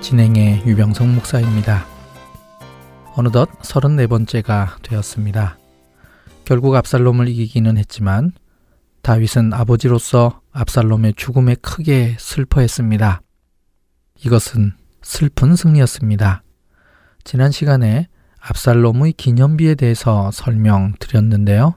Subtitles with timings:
[0.00, 1.86] 진행의 유병성 목사입니다.
[3.14, 5.58] 어느덧 34번째가 되었습니다.
[6.44, 8.32] 결국 압살롬을 이기기는 했지만
[9.02, 13.22] 다윗은 아버지로서 압살롬의 죽음에 크게 슬퍼했습니다.
[14.24, 16.42] 이것은 슬픈 승리였습니다.
[17.24, 18.08] 지난 시간에
[18.40, 21.74] 압살롬의 기념비에 대해서 설명드렸는데요.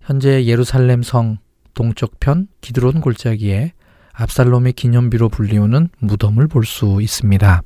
[0.00, 1.38] 현재 예루살렘 성
[1.74, 3.72] 동쪽편 기드론 골짜기에
[4.14, 7.62] 압살롬의 기념비로 불리우는 무덤을 볼 수 있습니다.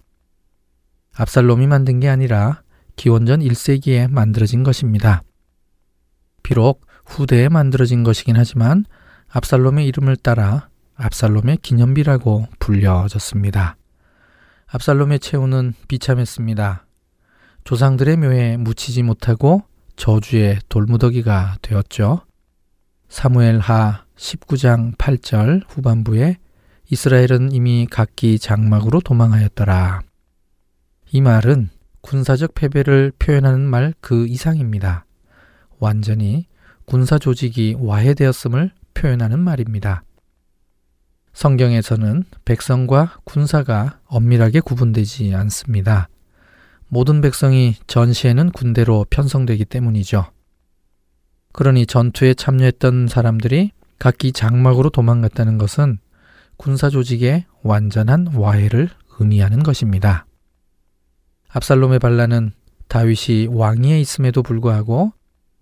[1.15, 2.63] 압살롬이 만든 게 아니라
[2.97, 5.23] 기원전 1세기에 만들어진 것입니다.
[6.43, 8.85] 비록 후대에 만들어진 것이긴 하지만
[9.29, 13.77] 압살롬의 이름을 따라 압살롬의 기념비라고 불려졌습니다.
[14.69, 16.87] 압살롬의 최후는 비참했습니다.
[17.65, 19.62] 조상들의 묘에 묻히지 못하고
[19.97, 22.23] 저주의 돌무더기가 되었죠.
[23.09, 26.37] 사무엘 하 19장 8절 후반부에
[26.91, 30.00] 이스라엘은 이미 각기 장막으로 도망하였더라.
[31.12, 35.05] 이 말은 군사적 패배를 표현하는 말 그 이상입니다.
[35.78, 36.47] 완전히
[36.84, 40.03] 군사 조직이 와해되었음을 표현하는 말입니다.
[41.34, 46.09] 성경에서는 백성과 군사가 엄밀하게 구분되지 않습니다.
[46.88, 50.27] 모든 백성이 전시에는 군대로 편성되기 때문이죠.
[51.59, 55.99] 그러니 전투에 참여했던 사람들이 각기 장막으로 도망갔다는 것은
[56.57, 60.25] 군사 조직의 완전한 와해를 의미하는 것입니다.
[61.49, 62.53] 압살롬의 반란은
[62.87, 65.13] 다윗이 왕위에 있음에도 불구하고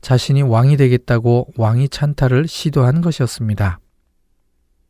[0.03, 3.79] 자신이 왕이 되겠다고 왕위 찬탈을 시도한 것이었습니다.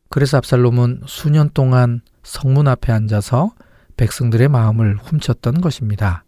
[0.09, 3.53] 그래서 압살롬은 수년 동안 성문 앞에 앉아서
[3.95, 6.25] 백성들의 마음을 훔쳤던 것입니다.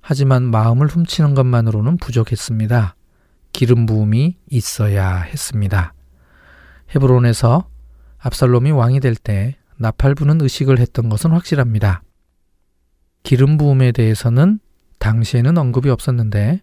[0.00, 2.94] 하지만 마음을 훔치는 것만으로는 부족했습니다.
[3.52, 5.94] 기름 부음이 있어야 했습니다.
[6.94, 7.68] 헤브론에서
[8.18, 12.02] 압살롬이 왕이 될 때 나팔 부는 의식을 했던 것은 확실합니다.
[13.22, 14.60] 기름 부음에 대해서는
[14.98, 16.60] 당시에는 언급이 없었는데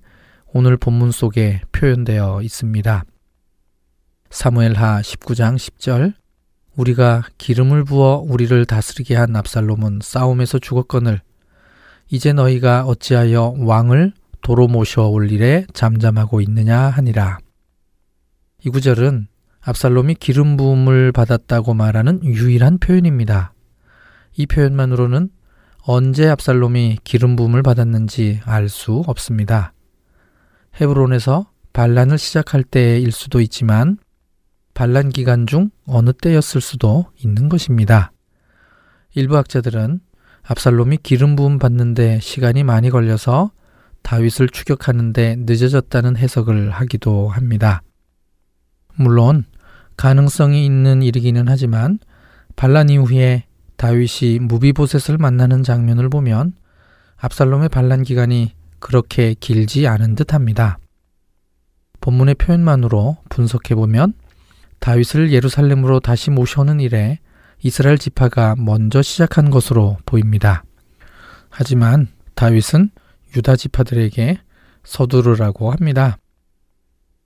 [0.54, 3.04] 오늘 본문 속에 표현되어 있습니다.
[4.30, 6.14] 사무엘하 19장 10절
[6.76, 11.22] 우리가 기름을 부어 우리를 다스리게 한 압살롬은 싸움에서 죽었거늘
[12.10, 17.40] 이제 너희가 어찌하여 왕을 도로 모셔 올 일에 잠잠하고 있느냐 하니라.
[18.66, 19.28] 이 구절은
[19.62, 23.54] 압살롬이 기름 부음을 받았다고 말하는 유일한 표현입니다.
[24.36, 25.30] 이 표현만으로는
[25.84, 29.74] 언제 압살롬이 기름 부음을 받았는지 알 수 없습니다.
[30.80, 33.98] 헤브론에서 반란을 시작할 때일 수도 있지만
[34.74, 38.12] 반란 기간 중 어느 때였을 수도 있는 것입니다.
[39.14, 40.00] 일부 학자들은
[40.44, 43.52] 압살롬이 기름 부음 받는데 시간이 많이 걸려서
[44.10, 47.84] 다윗을 추격하는데 늦어졌다는 해석을 하기도 합니다.
[48.96, 49.46] 물론
[49.98, 52.00] 가능성이 있는 일이기는 하지만
[52.56, 53.44] 반란 이후에
[53.78, 56.54] 다윗이 무비보셋을 만나는 장면을 보면
[57.18, 60.80] 압살롬의 반란 기간이 그렇게 길지 않은 듯합니다.
[62.02, 64.14] 본문의 표현만으로 분석해 보면
[64.80, 67.20] 다윗을 예루살렘으로 다시 모셔오는 일에
[67.62, 70.64] 이스라엘 지파가 먼저 시작한 것으로 보입니다.
[71.52, 72.90] 하지만 다윗은
[73.36, 74.40] 유다 지파들에게
[74.84, 76.18] 서두르라고 합니다.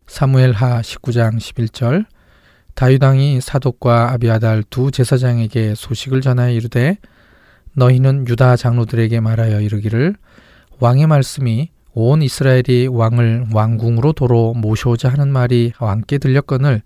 [0.08, 2.06] 사무엘하 19장 11절
[2.76, 6.98] 다윗왕이 사독과 아비아달 두 제사장에게 소식을 전하여 이르되
[7.76, 10.16] 너희는 유다 장로들에게 말하여 이르기를
[10.80, 16.82] 왕의 말씀이 온 이스라엘이 왕을 왕궁으로 도로 모셔오자 하는 말이 왕께 들렸거늘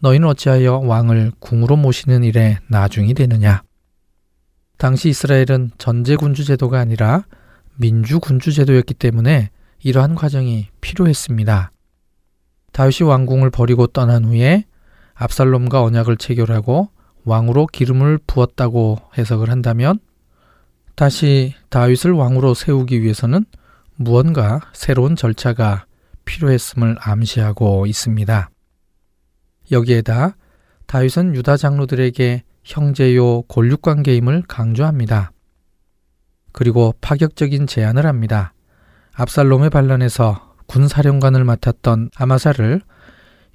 [0.00, 3.62] 너희는 어찌하여 왕을 궁으로 모시는 일에 나중이 되느냐
[4.78, 7.24] 당시 이스라엘은 전제군주 제도가 아니라
[7.76, 9.50] 민주군주 제도였기 때문에
[9.82, 11.70] 이러한 과정이 필요했습니다.
[12.72, 14.64] 다윗이 왕궁을 버리고 떠난 후에
[15.14, 16.88] 압살롬과 언약을 체결하고
[17.24, 19.98] 왕으로 기름을 부었다고 해석을 한다면
[20.96, 23.44] 다시 다윗을 왕으로 세우기 위해서는
[23.96, 25.86] 무언가 새로운 절차가
[26.24, 28.50] 필요했음을 암시하고 있습니다.
[29.70, 30.36] 여기에다
[30.86, 35.33] 다윗은 유다 장로들에게 형제요 골육 관계임을 강조합니다.
[36.54, 38.54] 그리고 파격적인 제안을 합니다.
[39.12, 42.80] 압살롬의 반란에서 군 사령관을 맡았던 아마사를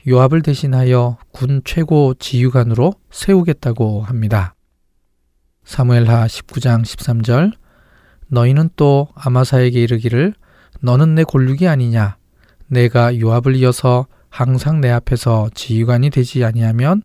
[0.08, 4.54] 요압을 대신하여 군 최고 지휘관으로 세우겠다고 합니다.
[5.64, 7.54] 사무엘하 19장 13절
[8.28, 10.34] 너희는 또 아마사에게 이르기를
[10.82, 12.18] 너는 내 골육이 아니냐
[12.68, 17.02] 내가 요압을 이어서 항상 내 앞에서 지휘관이 되지 아니하면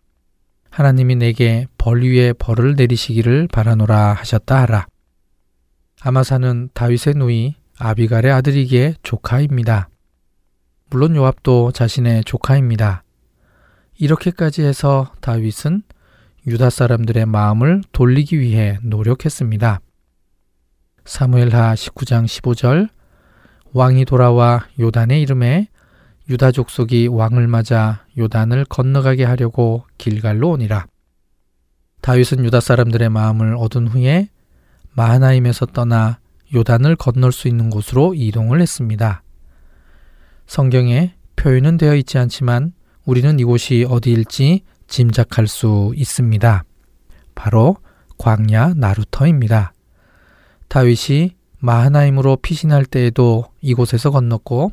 [0.70, 4.86] 하나님이 내게 벌 위에 벌을 내리시기를 바라노라 하셨다 하라.
[6.06, 9.88] 아마사는 다윗의 누이 아비갈의 아들이기에 조카입니다.
[10.90, 13.02] 물론 요압도 자신의 조카입니다.
[13.98, 15.82] 이렇게까지 해서 다윗은
[16.46, 19.80] 유다 사람들의 마음을 돌리기 위해 노력했습니다.
[21.06, 22.90] 사무엘하 19장 15절
[23.72, 25.68] 왕이 돌아와 요단의 이름에
[26.28, 30.84] 유다 족속이 왕을 맞아 요단을 건너가게 하려고 길갈로 오니라.
[32.02, 34.28] 다윗은 유다 사람들의 마음을 얻은 후에
[34.94, 36.18] 마하나임에서 떠나
[36.54, 39.22] 요단을 건널 수 있는 곳으로 이동을 했습니다.
[40.46, 42.72] 성경에 표현은 되어 있지 않지만
[43.04, 46.64] 우리는 이곳이 어디일지 짐작할 수 있습니다.
[47.34, 47.76] 바로
[48.18, 49.72] 광야 나루터입니다.
[50.68, 54.72] 다윗이 마하나임으로 피신할 때에도 이곳에서 건넜고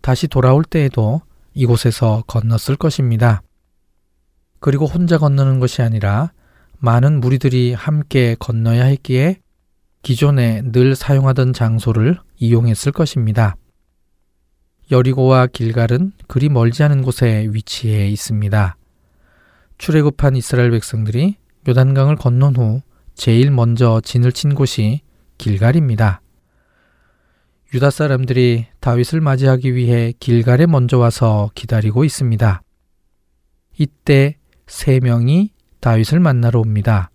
[0.00, 1.20] 다시 돌아올 때에도
[1.54, 3.42] 이곳에서 건넜을 것입니다.
[4.60, 6.32] 그리고 혼자 건너는 것이 아니라
[6.78, 9.40] 많은 무리들이 함께 건너야 했기에
[10.02, 13.56] 기존에 늘 사용하던 장소를 이용했을 것입니다.
[14.90, 18.76] 여리고와 길갈은 그리 멀지 않은 곳에 위치해 있습니다.
[19.76, 21.36] 출애굽한 이스라엘 백성들이
[21.68, 22.80] 요단강을 건넌 후
[23.14, 25.02] 제일 먼저 진을 친 곳이
[25.36, 26.22] 길갈입니다.
[27.74, 32.62] 유다 사람들이 다윗을 맞이하기 위해 길갈에 먼저 와서 기다리고 있습니다.
[33.78, 34.36] 이때
[34.66, 37.10] 세 명이 다윗을 만나러 옵니다.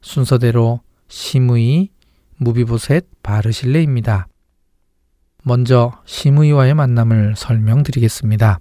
[0.00, 1.90] 순서대로 시므이,
[2.36, 4.28] 무비보셋, 바르실레입니다.
[5.42, 8.60] 먼저 시므이와의 만남을 설명드리겠습니다.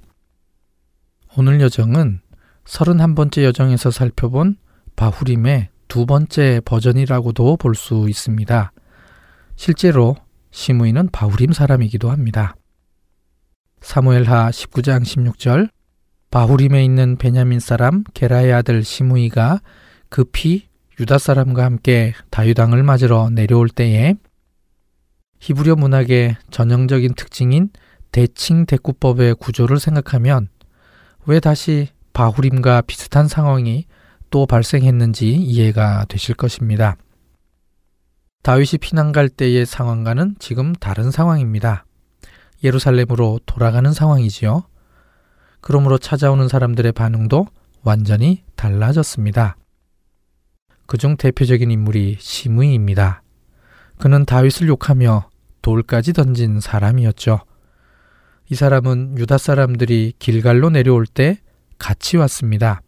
[1.37, 2.21] 오늘 여정은
[2.65, 4.57] 31번째 여정에서 살펴본
[4.95, 8.71] 바후림의 두 번째 버전이라고도 볼 수 있습니다.
[9.55, 10.15] 실제로
[10.51, 12.55] 시므이는 바후림 사람이기도 합니다.
[13.81, 15.69] 사무엘하 19장 16절
[16.31, 19.61] 바후림에 있는 베냐민 사람 게라의 아들 시므이가
[20.09, 20.67] 급히
[20.99, 24.15] 유다 사람과 함께 다유당을 맞으러 내려올 때에
[25.39, 27.69] 히브리어 문학의 전형적인 특징인
[28.11, 30.49] 대칭 대꾸법의 구조를 생각하면
[31.25, 33.85] 왜 다시 바후림과 비슷한 상황이
[34.29, 36.97] 또 발생했는지 이해가 되실 것입니다.
[38.43, 41.85] 다윗이 피난 갈 때의 상황과는 지금 다른 상황입니다.
[42.63, 44.63] 예루살렘으로 돌아가는 상황이지요.
[45.61, 47.47] 그러므로 찾아오는 사람들의 반응도
[47.83, 49.57] 완전히 달라졌습니다.
[50.85, 53.21] 그중 대표적인 인물이 시므이입니다.
[53.97, 55.29] 그는 다윗을 욕하며
[55.61, 57.41] 돌까지 던진 사람이었죠.
[58.49, 61.39] 이 사람은 유다 사람들이 길갈로 내려올 때
[61.77, 62.81] 같이 왔습니다.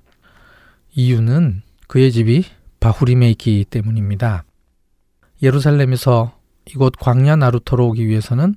[0.93, 2.46] 이유는 그의 집이
[2.79, 4.43] 바후림에 있기 때문입니다.
[5.43, 8.55] 예루살렘에서 이곳 광야 나루터로 오기 위해서는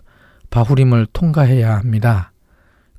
[0.51, 2.33] 바후림을 통과해야 합니다.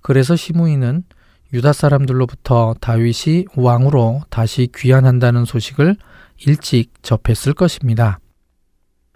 [0.06, 1.04] 그래서 시므이는
[1.52, 5.96] 유다 사람들로부터 다윗이 왕으로 다시 귀환한다는 소식을
[6.46, 8.20] 일찍 접했을 것입니다.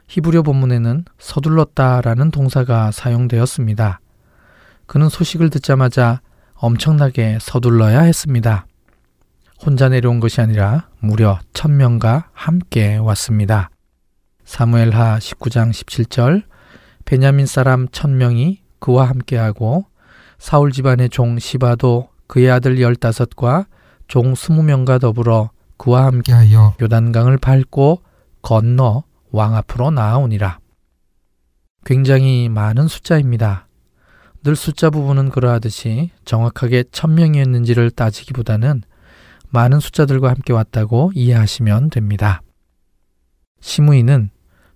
[0.08, 4.00] 히브리어 본문에는 서둘렀다라는 동사가 사용되었습니다.
[4.88, 6.22] 그는 소식을 듣자마자
[6.55, 8.65] 엄청나게 서둘러야 했습니다.
[9.63, 13.69] 혼자 내려온 것이 아니라 무려 천명과 함께 왔습니다.
[14.43, 16.46] 사무엘하 19장 17절
[17.05, 19.86] 베냐민 사람 천명이 그와 함께하고
[20.39, 23.67] 사울 집안의 종 시바도 그의 아들 열다섯과
[24.08, 28.01] 종 스무 명과 더불어 그와 함께하여 요단강을 밟고
[28.41, 30.60] 건너 왕 앞으로 나아오니라.
[31.86, 33.67] 굉장히 많은 숫자입니다.
[34.43, 38.84] 늘 숫자 부분은 그러하듯이 정확하게 천명이었는지를 따지기보다는
[39.50, 42.41] 많은 숫자들과 함께 왔다고 이해하시면 됩니다.
[43.60, 44.29] 시무이는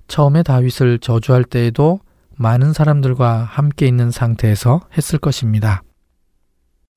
[0.08, 2.00] 처음에 다윗을 저주할 때에도
[2.37, 5.83] 많은 사람들과 함께 있는 상태에서 했을 것입니다.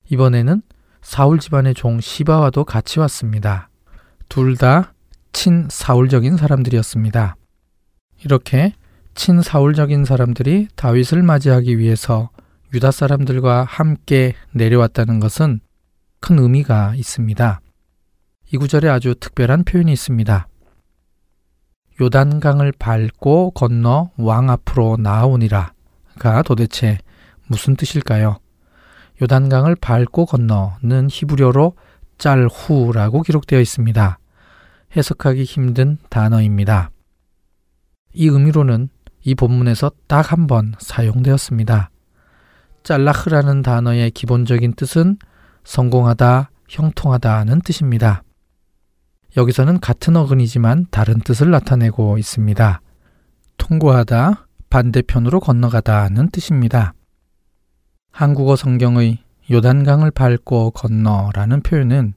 [0.09, 0.61] 이번에는
[1.01, 3.69] 사울 집안의 종 시바와도 같이 왔습니다.
[4.29, 4.93] 둘 다
[5.33, 7.35] 친사울적인 사람들이었습니다.
[8.23, 8.73] 이렇게
[9.13, 12.29] 친사울적인 사람들이 다윗을 맞이하기 위해서
[12.73, 15.59] 유다 사람들과 함께 내려왔다는 것은
[16.19, 17.61] 큰 의미가 있습니다.
[18.51, 20.47] 이 구절에 아주 특별한 표현이 있습니다.
[21.99, 26.99] 요단강을 밟고 건너 왕 앞으로 나아오니라가 도대체
[27.47, 28.37] 무슨 뜻일까요?
[29.21, 31.73] 요단강을 밟고 건너는 히브리어로
[32.17, 34.19] 짤후라고 기록되어 있습니다.
[34.95, 36.91] 해석하기 힘든 단어입니다.
[38.13, 38.89] 이 의미로는
[39.23, 41.89] 이 본문에서 딱 한 번 사용되었습니다.
[42.83, 45.17] 짤라흐라는 단어의 기본적인 뜻은
[45.63, 48.23] 성공하다, 형통하다는 뜻입니다.
[49.37, 52.81] 여기서는 같은 어근이지만 다른 뜻을 나타내고 있습니다.
[53.57, 56.95] 통과하다, 반대편으로 건너가다는 뜻입니다.
[58.11, 59.19] 한국어 성경의
[59.51, 62.15] 요단강을 밟고 건너라는 표현은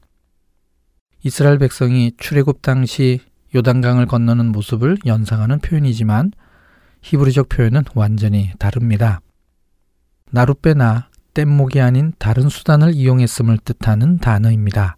[1.23, 3.21] 이스라엘 백성이 출애굽 당시
[3.55, 6.33] 요단강을 건너는 모습을 연상하는 표현이지만
[7.03, 9.21] 히브리적 표현은 완전히 다릅니다.
[10.31, 14.97] 나룻배나 뗏목이 아닌 다른 수단을 이용했음을 뜻하는 단어입니다.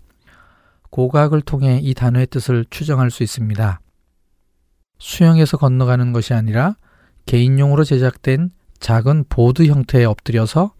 [0.92, 3.80] 고각을 통해 이 단어의 뜻을 추정할 수 있습니다.
[4.98, 6.76] 수영에서 건너가는 것이 아니라
[7.26, 10.74] 개인용으로 제작된 작은 보드 형태에 엎드려서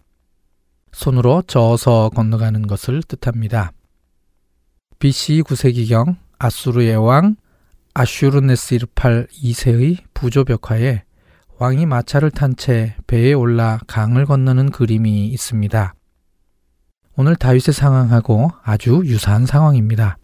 [0.91, 3.73] 손으로 저어서 건너가는 것을 뜻합니다.
[4.99, 7.35] BC 9세기경 아수르의 왕
[7.95, 11.03] 아슈르네스르팔 2세의 부조 벽화에
[11.57, 15.95] 왕이 마차를 탄 채 배에 올라 강을 건너는 그림이 있습니다.
[17.15, 20.17] 오늘 다윗의 상황하고 아주 유사한 상황입니다.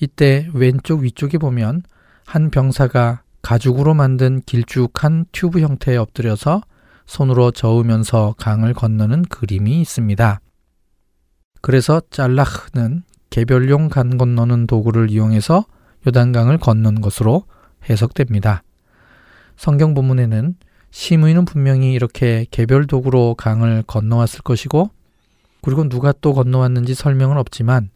[0.00, 1.82] 이때 왼쪽 위쪽에 보면
[2.26, 6.60] 한 병사가 가죽으로 만든 길쭉한 튜브 형태에 엎드려서
[7.06, 10.40] 손으로 저으면서 강을 건너는 그림이 있습니다.
[11.62, 15.64] 그래서 짤라흐는 개별용 간 건너는 도구를 이용해서
[16.06, 17.44] 요단강을 건넌 것으로
[17.88, 18.62] 해석됩니다.
[19.56, 20.56] 성경 본문에는
[20.90, 24.90] 시므이는 분명히 이렇게 개별 도구로 강을 건너왔을 것이고
[25.62, 27.90] 그리고 누가 또 건너왔는지 설명은 없지만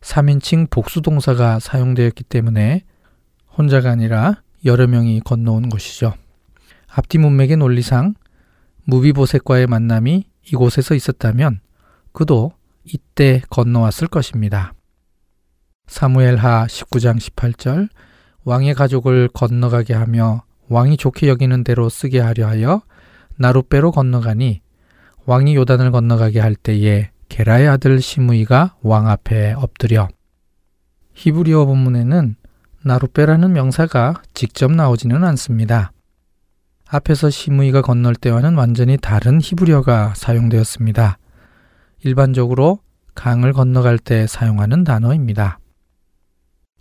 [0.00, 2.84] 3인칭 복수 동사가 사용되었기 때문에
[3.56, 6.14] 혼자가 아니라 여러 명이 건너온 것이죠.
[6.88, 8.14] 앞뒤 문맥의 논리상
[8.84, 11.60] 무비보셋과의 만남이 이곳에서 있었다면
[12.12, 12.52] 그도
[12.84, 14.74] 이때 건너왔을 것입니다.
[15.86, 17.88] 사무엘하 19장 18절
[18.44, 22.82] 왕의 가족을 건너가게 하며 왕이 좋게 여기는 대로 쓰게 하려 하여
[23.36, 24.60] 나룻배로 건너가니
[25.26, 30.08] 왕이 요단을 건너가게 할 때에 게라의 아들 시므이가 왕 앞에 엎드려
[31.14, 32.36] 히브리어 본문에는
[32.82, 35.92] 나룻배라는 명사가 직접 나오지는 않습니다.
[36.86, 41.18] 앞에서 시므이가 건널 때와는 완전히 다른 히브리어가 사용되었습니다.
[42.04, 42.80] 일반적으로
[43.14, 45.58] 강을 건너갈 때 사용하는 단어입니다.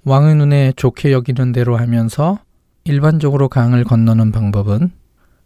[0.03, 2.39] 왕의 눈에 좋게 여기는 대로 하면서
[2.83, 4.91] 일반적으로 강을 건너는 방법은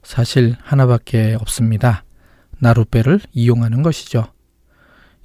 [0.02, 2.04] 사실 하나밖에 없습니다.
[2.60, 4.26] 나룻배를 이용하는 것이죠.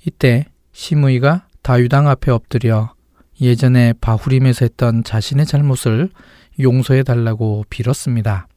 [0.07, 2.95] 이때 시므이가 다유당 앞에 엎드려
[3.41, 6.11] 예전에 바후림에서 했던 자신의 잘못을
[6.61, 8.49] 용서해 달라고 빌었습니다.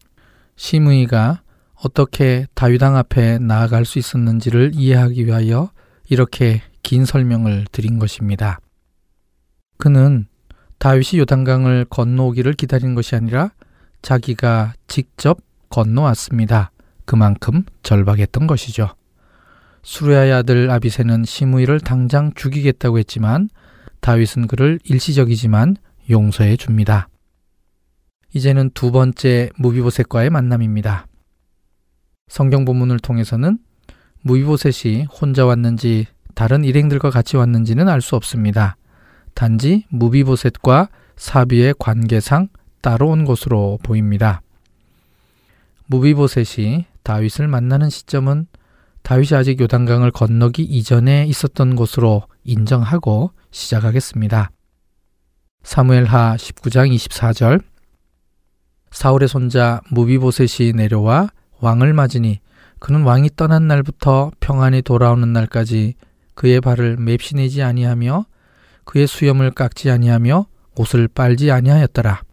[0.56, 1.42] 시므이가
[1.76, 5.70] 어떻게 다유당 앞에 나아갈 수 있었는지를 이해하기 위하여
[6.10, 8.60] 이렇게 긴 설명을 드린 것입니다.
[9.78, 10.28] 그는
[10.78, 13.52] 다윗이 요단강을 건너오기를 기다린 것이 아니라
[14.02, 15.40] 자기가 직접
[15.70, 16.72] 건너왔습니다.
[17.06, 18.90] 그만큼 절박했던 것이죠.
[19.84, 23.50] 수르야의 아들 아비세는 시므이를 당장 죽이겠다고 했지만
[24.02, 25.78] 다윗은 그를 일시적이지만
[26.10, 27.08] 용서해 줍니다.
[28.34, 31.08] 이제는 두 번째 무비보셋과의 만남입니다.
[32.28, 33.60] 성경 본문을 통해서는
[34.24, 38.76] 무비보셋이 혼자 왔는지 다른 일행들과 같이 왔는지는 알 수 없습니다.
[39.36, 42.50] 단지 무비보셋과 사비의 관계상
[42.82, 44.42] 따로 온 것으로 보입니다.
[45.88, 48.48] 무비보셋이 다윗을 만나는 시점은
[49.04, 54.50] 다윗이 아직 요단강을 건너기 이전에 있었던 것으로 인정하고 시작하겠습니다.
[55.62, 57.64] 사무엘하 19장 24절
[58.90, 62.40] 사울의 손자 무비보셋이 내려와 왕을 맞으니
[62.80, 65.94] 그는 왕이 떠난 날부터 평안히 돌아오는 날까지
[66.34, 68.26] 그의 발을 맵시내지 아니하며
[68.84, 72.24] 그의 수염을 깎지 아니하며 옷을 빨지 아니하였더라.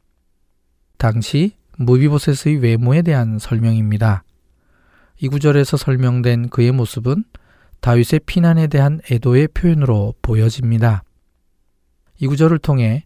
[0.97, 4.25] 당시 무비보셋의 외모에 대한 설명입니다.
[5.23, 7.23] 이 구절에서 설명된 그의 모습은
[7.81, 11.05] 다윗의 피난에 대한 애도의 표현으로 보여집니다.
[12.19, 13.05] 이 구절을 통해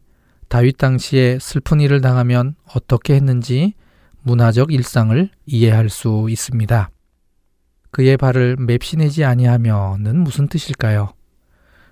[0.49, 3.75] 다윗 당시에 슬픈 일을 당하면 어떻게 했는지
[4.23, 6.89] 문화적 일상을 이해할 수 있습니다.
[7.91, 11.13] 그의 발을 맵시내지 아니하며는 무슨 뜻일까요?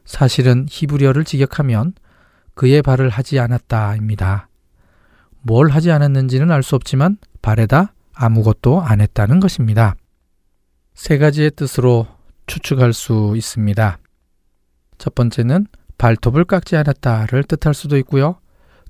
[0.07, 1.93] 사실은 히브리어를 직역하면
[2.55, 4.49] 그의 발을 하지 않았다입니다.
[5.43, 9.97] 뭘 하지 않았는지는 알 수 없지만 발에다 아무것도 안 했다는 것입니다.
[10.95, 12.07] 세 가지의 뜻으로
[12.47, 13.99] 추측할 수 있습니다.
[14.99, 15.67] 첫 번째는
[15.99, 18.39] 발톱을 깎지 않았다를 뜻할 수도 있고요.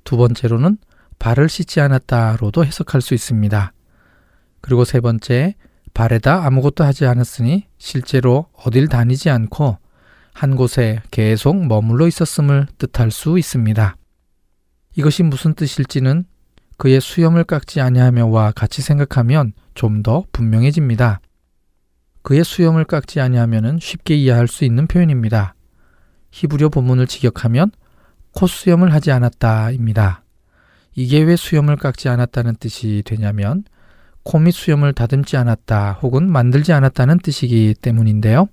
[0.05, 0.79] 두 번째로는
[1.19, 3.73] 발을 씻지 않았다로도 해석할 수 있습니다.
[4.61, 5.55] 그리고 세 번째,
[5.95, 9.79] 발에다 아무것도 하지 않았으니 실제로 어딜 다니지 않고
[10.33, 13.97] 한 곳에 계속 머물러 있었음을 뜻할 수 있습니다.
[14.97, 16.25] 이것이 무슨 뜻일지는
[16.77, 21.21] 그의 수염을 깎지 아니하며와 같이 생각하면 좀 더 분명해집니다.
[22.25, 25.55] 그의 수염을 깎지 아니하면은 쉽게 이해할 수 있는 표현입니다.
[26.31, 27.71] 히브리어 본문을 직역하면
[28.33, 30.25] 콧수염을 하지 않았다입니다.
[30.97, 33.65] 이게 왜 수염을 깎지 않았다는 뜻이 되냐면
[34.23, 38.49] 코밑 수염을 다듬지 않았다 혹은 만들지 않았다는 뜻이기 때문인데요.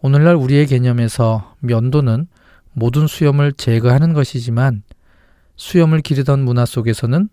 [0.00, 2.28] 오늘날 우리의 개념에서 면도는
[2.74, 4.84] 모든 수염을 제거하는 것이지만
[5.56, 7.28] 수염을 기르던 문화 속에서는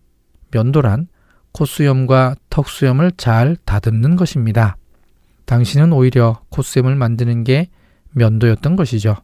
[0.52, 1.08] 면도란
[1.52, 4.78] 콧수염과 턱수염을 잘 다듬는 것입니다.
[5.46, 7.70] 당신은 오히려 콧수염을 만드는 게
[8.12, 9.16] 면도였던 것이죠.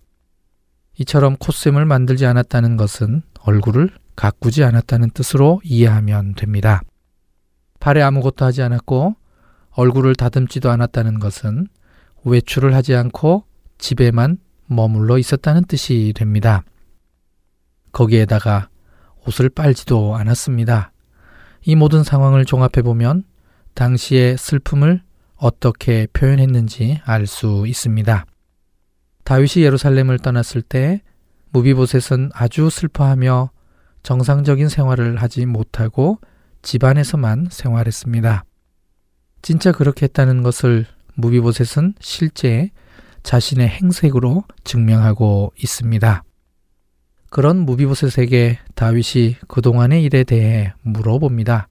[0.97, 6.81] 이처럼 콧수염을 만들지 않았다는 것은 얼굴을 가꾸지 않았다는 뜻으로 이해하면 됩니다.
[7.79, 9.15] 발에 아무것도 하지 않았고
[9.71, 11.67] 얼굴을 다듬지도 않았다는 것은
[12.23, 13.45] 외출을 하지 않고
[13.77, 14.37] 집에만
[14.67, 16.63] 머물러 있었다는 뜻이 됩니다.
[17.91, 18.69] 거기에다가
[19.25, 20.91] 옷을 빨지도 않았습니다.
[21.63, 23.23] 이 모든 상황을 종합해 보면
[23.73, 25.01] 당시의 슬픔을
[25.41, 28.25] 어떻게 표현했는지 알 수 있습니다.
[29.23, 31.01] 다윗이 예루살렘을 떠났을 때
[31.49, 33.49] 무비보셋은 아주 슬퍼하며
[34.03, 36.19] 정상적인 생활을 하지 못하고
[36.61, 38.45] 집안에서만 생활했습니다.
[39.41, 42.69] 진짜 그렇게 했다는 것을 무비보셋은 실제
[43.23, 46.23] 자신의 행색으로 증명하고 있습니다.
[47.31, 51.67] 그런 무비보셋에게 다윗이 그동안의 일에 대해 물어봅니다.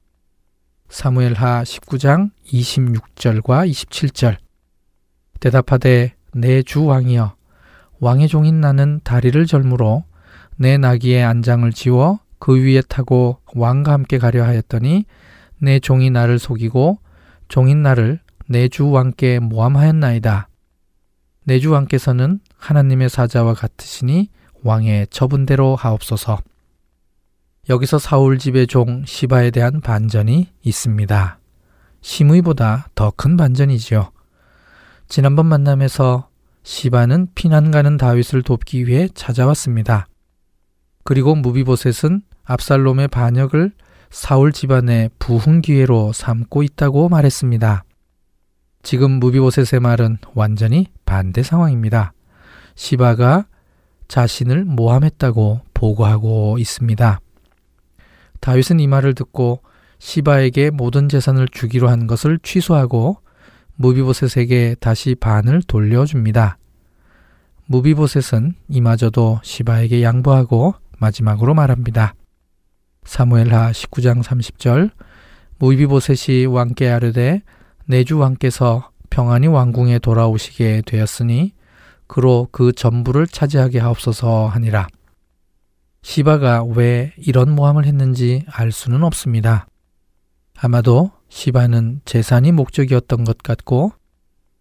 [0.91, 4.37] 사무엘하 19장 26절과 27절
[5.39, 7.35] 대답하되 내 주 왕이여
[8.01, 10.05] 왕의 종인 나는 다리를 절므로
[10.57, 15.05] 내 나귀의 안장을 지워 그 위에 타고 왕과 함께 가려 하였더니
[15.59, 16.99] 내 종이 나를 속이고
[17.49, 20.49] 종인 나를 내 주 왕께 모함하였나이다.
[21.45, 24.29] 내 주 왕께서는 하나님의 사자와 같으시니
[24.65, 26.39] 왕의 처분대로 하옵소서.
[27.71, 31.39] 여기서 사울 집의 종 시바에 대한 반전이 있습니다.
[32.00, 34.11] 심의보다 더 큰 반전이지요.
[35.09, 36.28] 지난번 만남에서
[36.65, 40.09] 시바는 피난 가는 다윗을 돕기 위해 찾아왔습니다.
[41.04, 43.71] 그리고 무비보셋은 압살롬의 반역을
[44.11, 47.85] 사울 집안의 부흥 기회로 삼고 있다고 말했습니다.
[48.83, 52.15] 지금 무비보셋의 말은 완전히 반대 상황입니다.
[52.75, 53.47] 시바가
[54.09, 57.21] 자신을 모함했다고 보고하고 있습니다.
[58.41, 59.61] 다윗은 이 말을 듣고
[59.99, 63.19] 시바에게 모든 재산을 주기로 한 것을 취소하고
[63.76, 66.59] 무비보셋에게 다시 반을 돌려줍니다.
[67.67, 72.15] 무비보셋은 이마저도 시바에게 양보하고 마지막으로 말합니다.
[73.05, 74.91] 사무엘하 19장 30절
[75.59, 77.43] 무비보셋이 왕께 아르되
[77.87, 81.53] 내주 왕께서 평안히 왕궁에 돌아오시게 되었으니
[82.07, 84.89] 그로 그 전부를 차지하게 하옵소서 하니라.
[86.02, 89.67] 시바가 왜 이런 모함을 했는지 알 수는 없습니다.
[90.58, 93.93] 아마도 시바는 재산이 목적이었던 것 같고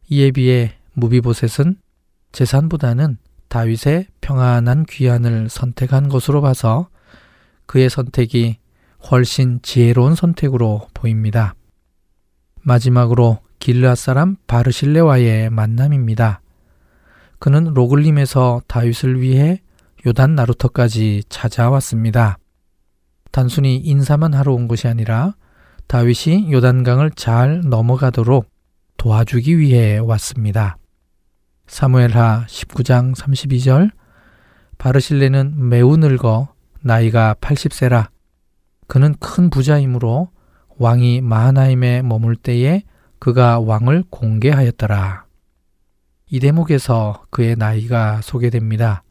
[0.10, 1.78] 이에 비해 무비보셋은
[2.32, 6.90] 재산보다는 다윗의 평안한 귀환을 선택한 것으로 봐서
[7.66, 8.58] 그의 선택이
[9.12, 11.56] 훨씬 지혜로운 선택으로 보입니다.
[12.62, 16.42] 마지막으로 길르앗 사람 바르실레와의 만남입니다.
[17.40, 19.62] 그는 로글림에서 다윗을 위해
[20.06, 22.38] 요단 나루터까지 찾아왔습니다.
[23.32, 25.36] 단순히 인사만 하러 온 것이 아니라
[25.88, 28.50] 다윗이 요단강을 잘 넘어가도록
[28.98, 30.78] 도와주기 위해 왔습니다.
[31.68, 33.92] 사무엘하 19장 32절
[34.78, 38.08] 바르실레는 매우 늙어 나이가 80세라
[38.88, 40.30] 그는 큰 부자이므로
[40.78, 42.84] 왕이 마하나임에 머물 때에
[43.20, 45.26] 그가 왕을 공개하였더라.
[46.32, 49.04] 이 대목에서 그의 나이가 소개됩니다.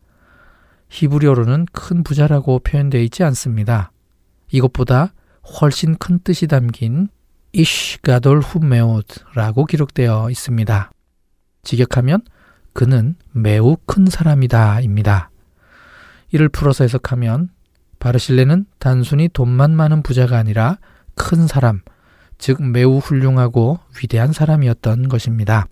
[0.91, 3.93] 히브리어로는 큰 부자라고 표현되어 있지 않습니다.
[4.51, 5.13] 이것보다
[5.61, 7.09] 훨씬 큰 뜻이 담긴
[7.53, 10.91] 이쉬 가돌 후메옷라고 기록되어 있습니다.
[11.63, 12.23] 직역하면
[12.73, 15.31] 그는 매우 큰 사람이다입니다.
[16.31, 17.51] 이를 풀어서 해석하면
[17.99, 20.79] 바르실레는 단순히 돈만 많은 부자가 아니라
[21.15, 21.81] 큰 사람,
[22.37, 25.67] 즉 매우 훌륭하고 위대한 사람이었던 것입니다.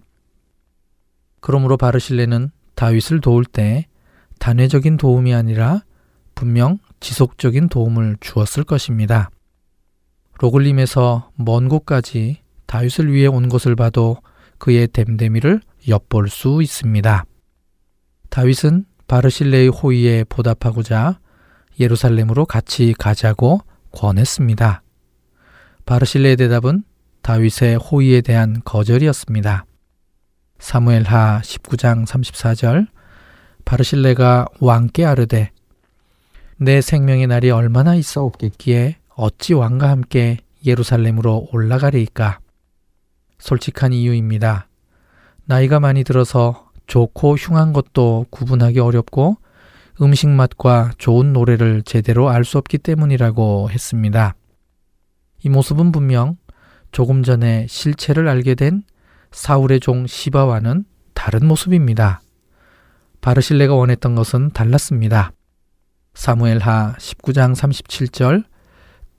[1.41, 3.87] 그러므로 바르실레는 다윗을 도울 때
[4.39, 5.83] 단회적인 도움이 아니라
[6.35, 9.31] 분명 지속적인 도움을 주었을 것입니다.
[10.39, 14.19] 로글림에서 먼 곳까지 다윗을 위해 온 것을 봐도
[14.59, 17.25] 그의 댐데미를 엿볼 수 있습니다.
[18.29, 21.21] 다윗은 바르실레의 호의에 보답하고자
[21.79, 23.61] 예루살렘으로 같이 가자고
[23.93, 24.83] 권했습니다.
[25.85, 26.83] 바르실레의 대답은
[27.23, 29.65] 다윗의 호의에 대한 거절이었습니다.
[30.59, 32.89] 사무엘하 19장 34절
[33.67, 35.51] 바르실레가 왕께 아르되
[36.57, 42.39] 내 생명의 날이 얼마나 있어 없겠기에 어찌 왕과 함께 예루살렘으로 올라가리이까?
[43.39, 44.69] 솔직한 이유입니다.
[45.45, 49.37] 나이가 많이 들어서 좋고 흉한 것도 구분하기 어렵고
[50.01, 54.37] 음식 맛과 좋은 노래를 제대로 알 수 없기 때문이라고 했습니다.
[55.43, 56.37] 이 모습은 분명
[56.93, 58.85] 조금 전에 실체를 알게 된
[59.33, 62.21] 사울의 종 시바와는 다른 모습입니다.
[63.27, 65.33] 바르실레가 원했던 것은 달랐습니다.
[66.15, 68.45] 사무엘하 19장 37절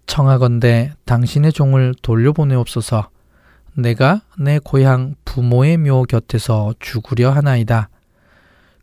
[0.06, 3.10] 청하건대 당신의 종을 돌려보내옵소서
[3.74, 7.90] 내가 내 고향 부모의 묘 곁에서 죽으려 하나이다.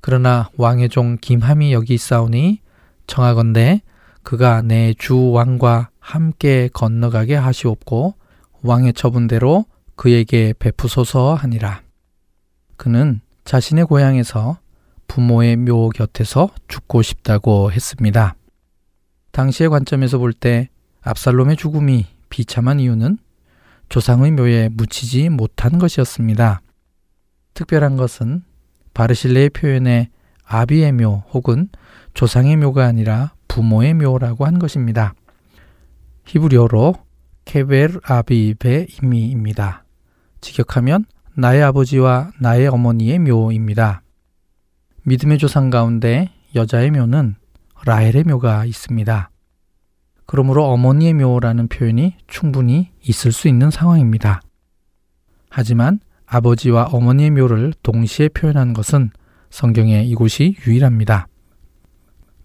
[0.02, 2.60] 그러나 왕의 종 김함이 여기 있사오니
[3.06, 3.80] 청하건대
[4.24, 8.14] 그가 내 주 왕과 함께 건너가게 하시옵고
[8.60, 9.64] 왕의 처분대로
[9.96, 11.80] 그에게 베푸소서 하니라.
[12.76, 14.58] 그는 자신의 고향에서
[15.08, 18.34] 부모의 묘 곁에서 죽고 싶다고 했습니다.
[19.32, 20.68] 당시의 관점에서 볼 때
[21.02, 23.18] 압살롬의 죽음이 비참한 이유는
[23.88, 26.62] 조상의 묘에 묻히지 못한 것이었습니다.
[27.52, 28.42] 특별한 것은
[28.94, 30.10] 바르실레의 표현에
[30.46, 31.68] 아비의 묘 혹은
[32.14, 35.14] 조상의 묘가 아니라 부모의 묘라고 한 것입니다.
[36.26, 36.94] 히브리어로
[37.44, 39.84] 케벨 아비베 이미입니다.
[40.40, 44.02] 직역하면 나의 아버지와 나의 어머니의 묘입니다.
[45.06, 47.36] 믿음의 조상 가운데 여자의 묘는
[47.84, 49.30] 라헬의 묘가 있습니다.
[50.26, 54.40] 그러므로 어머니의 묘라는 표현이 충분히 있을 수 있는 상황입니다.
[55.50, 59.10] 하지만 아버지와 어머니의 묘를 동시에 표현한 것은
[59.50, 61.28] 성경에 이곳이 유일합니다.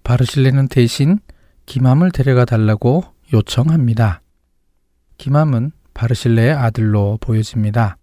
[0.03, 1.19] 바르실레는 대신
[1.65, 4.21] 기맘을 데려가 달라고 요청합니다.
[5.17, 7.97] 기맘은 바르실레의 아들로 보여집니다.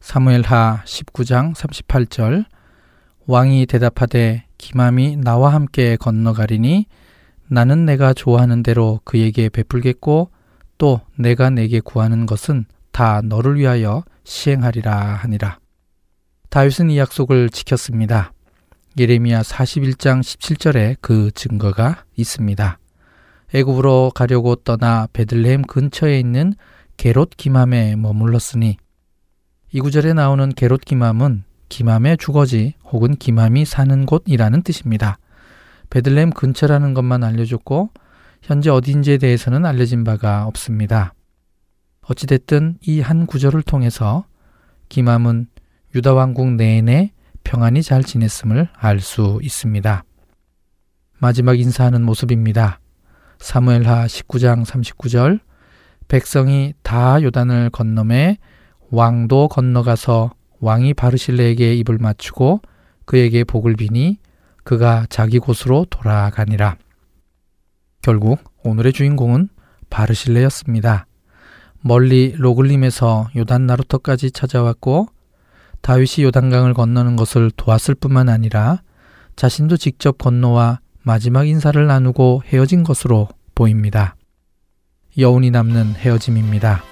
[0.00, 2.44] 사무엘하 19장 38절
[3.26, 6.86] 왕이 대답하되 기맘이 나와 함께 건너가리니
[7.48, 10.30] 나는 내가 좋아하는 대로 그에게 베풀겠고
[10.78, 15.58] 또 내가 내게 구하는 것은 다 너를 위하여 시행하리라 하니라.
[16.50, 18.32] 다윗은 이 약속을 지켰습니다.
[18.98, 22.78] 예레미야 41장 17절에 그 증거가 있습니다.
[23.52, 26.54] 애굽으로 가려고 떠나 베들레헴 근처에 있는
[26.96, 28.76] 게롯 기맘에 머물렀으니
[29.72, 35.18] 이 구절에 나오는 게롯 기맘은 기맘의 주거지 혹은 기맘이 사는 곳이라는 뜻입니다.
[35.90, 37.90] 베들레헴 근처라는 것만 알려줬고
[38.42, 41.14] 현재 어딘지에 대해서는 알려진 바가 없습니다.
[42.02, 44.24] 어찌됐든 이 한 구절을 통해서
[44.88, 45.48] 기맘은
[45.96, 47.10] 유다 왕국 내내
[47.42, 50.04] 평안히 잘 지냈음을 알 수 있습니다.
[51.18, 52.78] 마지막 인사하는 모습입니다.
[53.40, 55.40] 사무엘하 19장 39절
[56.06, 58.38] 백성이 다 요단을 건너매
[58.90, 60.30] 왕도 건너가서
[60.64, 62.62] 왕이 바르실레에게 입을 맞추고
[63.04, 64.18] 그에게 복을 비니
[64.64, 66.76] 그가 자기 곳으로 돌아가니라.
[68.00, 69.50] 결국 오늘의 주인공은
[69.90, 71.06] 바르실레였습니다.
[71.80, 75.08] 멀리 로글림에서 요단 나루터까지 찾아왔고
[75.82, 78.80] 다윗이 요단강을 건너는 것을 도왔을 뿐만 아니라
[79.36, 84.16] 자신도 직접 건너와 마지막 인사를 나누고 헤어진 것으로 보입니다.
[85.18, 86.82] 여운이 남는 헤어짐입니다.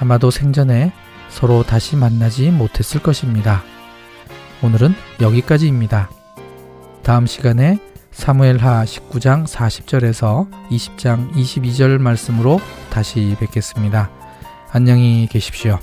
[0.00, 0.92] 아마도 생전에
[1.34, 3.64] 서로 다시 만나지 못했을 것입니다.
[4.62, 6.08] 오늘은 여기까지입니다.
[7.02, 7.78] 다음 시간에
[8.12, 14.10] 사무엘하 19장 40절에서 20장 22절 말씀으로 다시 뵙겠습니다.
[14.70, 15.80] 안녕히 계십시오.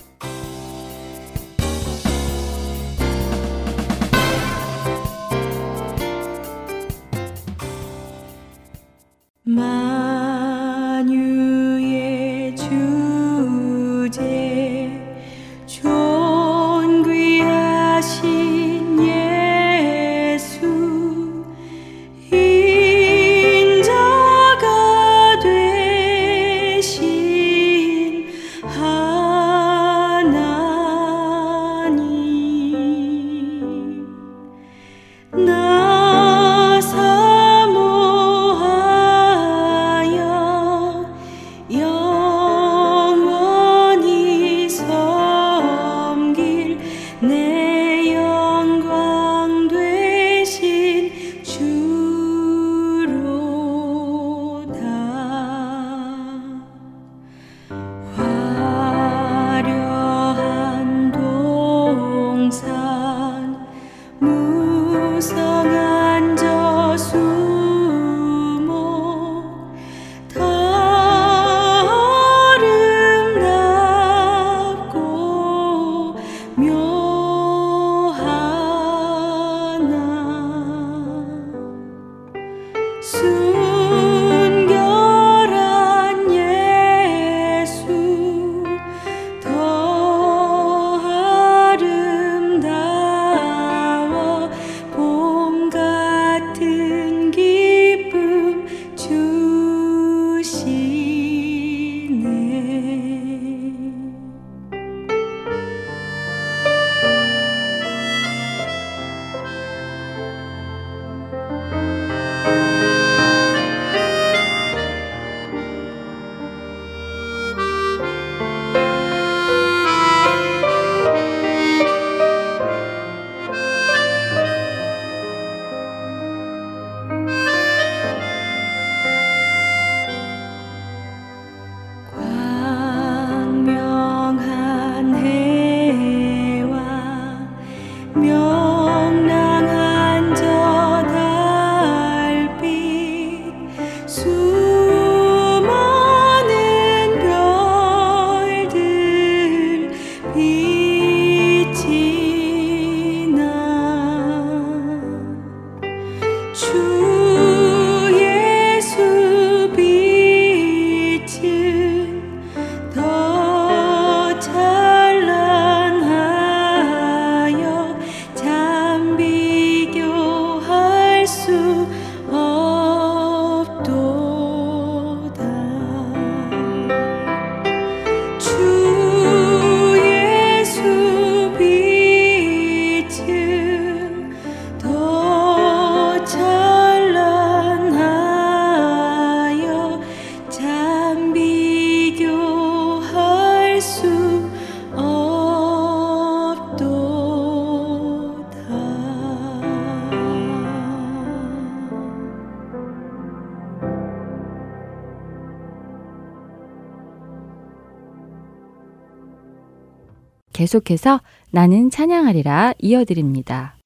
[210.62, 213.78] 계속해서 나는 찬양하리라 이어드립니다.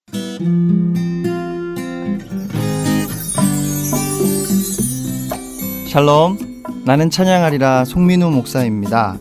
[5.88, 6.38] 샬롬,
[6.84, 9.18] 나는 찬양하리라 송민우 목사입니다.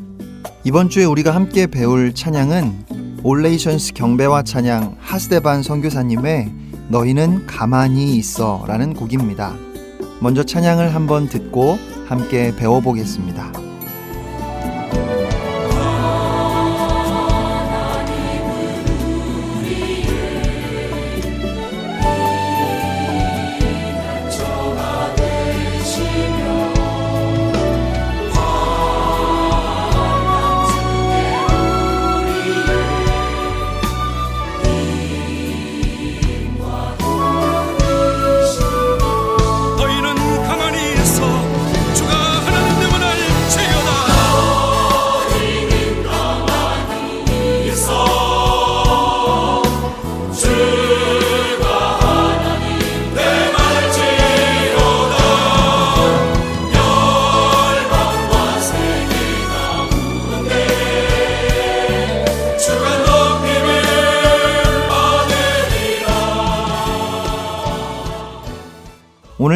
[0.64, 6.51] 이번 주에 우리가 함께 배울 찬양은 올레이션스 경배와 찬양 하스데반 선교사님의
[6.88, 9.55] 너희는 가만히 있어 라는 곡입니다.
[10.21, 13.43] 먼저 찬양을 한번 듣고 함께 배워보겠습니다.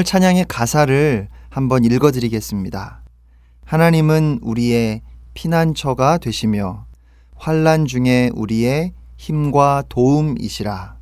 [0.09, 3.03] 찬양의 가사를 한번 읽어드리겠습니다.
[3.67, 5.03] 하나님은 우리의
[5.35, 6.87] 피난처가 되시며
[7.37, 10.97] 환란 중에 우리의 힘과 도움이시라.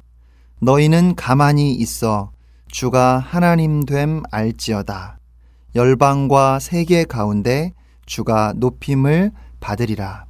[0.61, 2.33] 너희는 가만히 있어
[2.67, 5.21] 주가 하나님 됨 알지어다.
[5.77, 7.75] 열방과 세계 가운데
[8.07, 10.25] 주가 높임을 받으리라.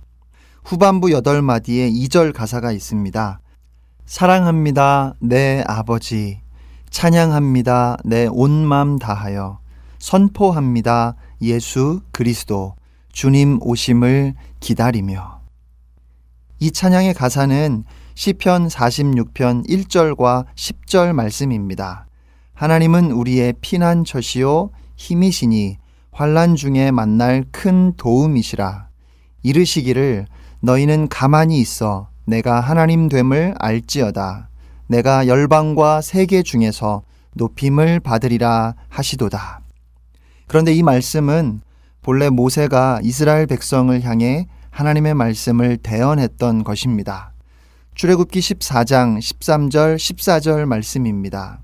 [0.64, 3.40] 후반부 여덟 마디에 2절 가사가 있습니다.
[4.04, 6.45] 사랑합니다, 내 아버지.
[6.96, 7.98] 찬양합니다.
[8.06, 9.58] 내 온 맘 다하여
[9.98, 11.14] 선포합니다.
[11.42, 12.74] 예수 그리스도
[13.12, 15.42] 주님 오심을 기다리며
[16.58, 22.06] 이 찬양의 가사는 시편 46편 1절과 10절 말씀입니다.
[22.54, 25.76] 하나님은 우리의 피난처시요 힘이시니
[26.12, 28.88] 환란 중에 만날 큰 도움이시라.
[29.42, 30.24] 이르시기를
[30.60, 34.48] 너희는 가만히 있어 내가 하나님 됨을 알지어다.
[34.86, 37.02] 내가 열방과 세계 중에서
[37.34, 39.60] 높임을 받으리라 하시도다.
[40.46, 41.60] 그런데 이 말씀은
[42.02, 47.32] 본래 모세가 이스라엘 백성을 향해 하나님의 말씀을 대언했던 것입니다.
[47.94, 51.60] 출애굽기 14장 13절 14절 말씀입니다.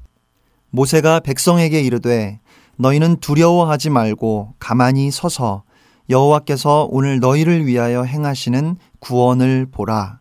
[0.70, 2.40] 모세가 백성에게 이르되
[2.76, 5.62] 너희는 두려워하지 말고 가만히 서서
[6.08, 10.20] 여호와께서 오늘 너희를 위하여 행하시는 구원을 보라.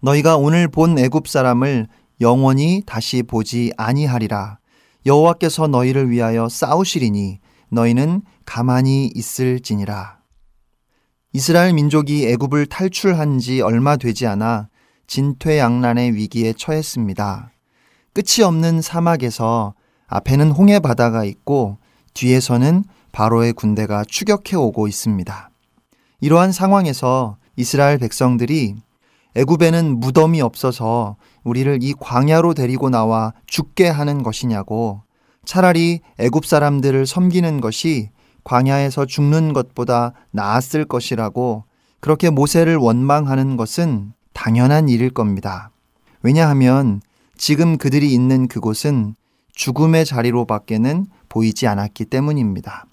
[0.00, 1.88] 너희가 오늘 본 애굽 사람을
[2.20, 4.58] 영원히 다시 보지 아니하리라.
[5.06, 10.18] 여호와께서 너희를 위하여 싸우시리니 너희는 가만히 있을지니라.
[11.32, 14.68] 이스라엘 민족이 애굽을 탈출한 지 얼마 되지 않아
[15.06, 17.52] 진퇴양난의 위기에 처했습니다.
[18.14, 19.74] 끝이 없는 사막에서
[20.08, 21.78] 앞에는 홍해 바다가 있고
[22.14, 25.50] 뒤에서는 바로의 군대가 추격해 오고 있습니다.
[26.20, 28.76] 이러한 상황에서 이스라엘 백성들이
[29.36, 31.16] 애굽에는 무덤이 없어서
[31.48, 35.02] 우리를 이 광야로 데리고 나와 죽게 하는 것이냐고
[35.44, 38.10] 차라리 애굽 사람들을 섬기는 것이
[38.44, 41.64] 광야에서 죽는 것보다 나았을 것이라고
[42.00, 45.70] 그렇게 모세를 원망하는 것은 당연한 일일 겁니다.
[46.22, 47.00] 왜냐하면
[47.36, 49.14] 지금 그들이 있는 그곳은
[49.52, 52.86] 죽음의 자리로 밖에는 보이지 않았기 때문입니다.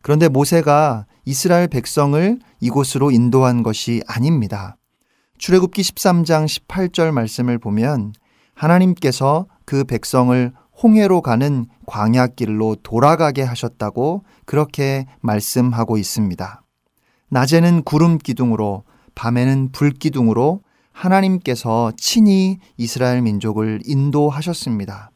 [0.00, 4.77] 그런데 모세가 이스라엘 백성을 이곳으로 인도한 것이 아닙니다.
[5.38, 8.12] 출애굽기 13장 18절 말씀을 보면
[8.54, 16.62] 하나님께서 그 백성을 홍해로 가는 광야길로 돌아가게 하셨다고 그렇게 말씀하고 있습니다.
[17.30, 25.10] 낮에는 구름 기둥으로 밤에는 불 기둥으로 하나님께서 친히 이스라엘 민족을 인도하셨습니다.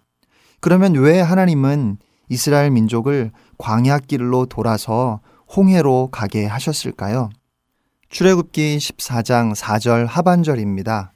[0.61, 5.21] 그러면 왜 하나님은 이스라엘 민족을 광야길로 돌아서
[5.57, 7.31] 홍해로 가게 하셨을까요?
[8.13, 11.15] 출애굽기 14장 4절 하반절입니다.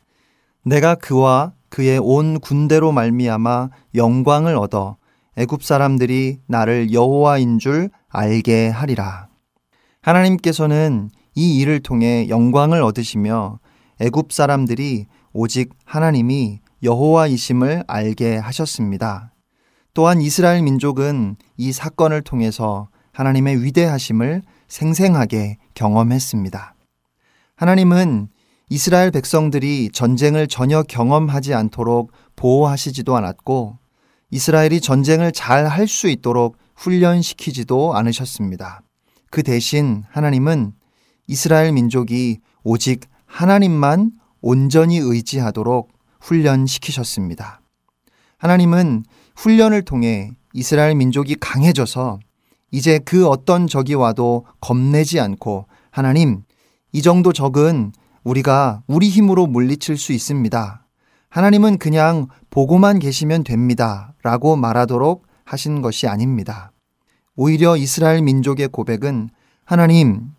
[0.64, 4.96] 내가 그와 그의 온 군대로 말미암아 영광을 얻어
[5.37, 9.28] 애굽 사람들이 나를 여호와인 줄 알게 하리라.
[10.00, 13.59] 하나님께서는 이 일을 통해 영광을 얻으시며
[14.00, 15.04] 애굽 사람들이
[15.35, 19.35] 오직 하나님이 여호와이심을 알게 하셨습니다.
[19.92, 26.76] 또한 이스라엘 민족은 이 사건을 통해서 하나님의 위대하심을 생생하게 경험했습니다.
[27.57, 28.29] 하나님은
[28.69, 33.79] 이스라엘 백성들이 전쟁을 전혀 경험하지 않도록 보호하시지도 않았고
[34.31, 38.83] 이스라엘이 전쟁을 잘 할 수 있도록 훈련시키지도 않으셨습니다.
[39.31, 40.73] 그 대신 하나님은
[41.29, 45.90] 이스라엘 민족이 오직 하나님만 온전히 의지하도록
[46.21, 47.62] 훈련시키셨습니다.
[48.37, 52.21] 하나님은 훈련을 통해 이스라엘 민족이 강해져서
[52.71, 56.42] 이제 그 어떤 적이 와도 겁내지 않고 하나님,
[56.92, 57.92] 이 정도 적은
[58.25, 60.87] 우리가 우리 힘으로 물리칠 수 있습니다.
[61.29, 64.14] 하나님은 그냥 보고만 계시면 됩니다.
[64.22, 66.72] 라고 말하도록 하신 것이 아닙니다.
[67.37, 69.31] 오히려 이스라엘 민족의 고백은
[69.64, 70.31] 하나님,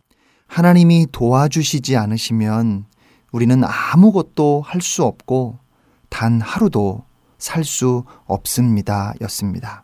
[0.48, 2.86] 하나님이 도와주시지 않으시면
[3.32, 5.60] 우리는 아무것도 할 수 없고
[6.10, 7.04] 단 하루도
[7.38, 9.14] 살 수 없습니다.
[9.22, 9.84] 였습니다.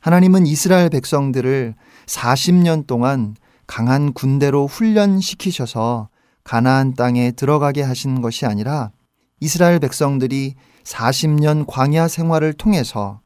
[0.00, 1.76] 하나님은 이스라엘 백성들을
[2.06, 3.36] 40년 동안
[3.72, 6.10] 강한 군대로 훈련시키셔서
[6.44, 8.90] 가나안 땅에 들어가게 하신 것이 아니라
[9.40, 13.22] 이스라엘 백성들이 40년 광야 생활을 통해서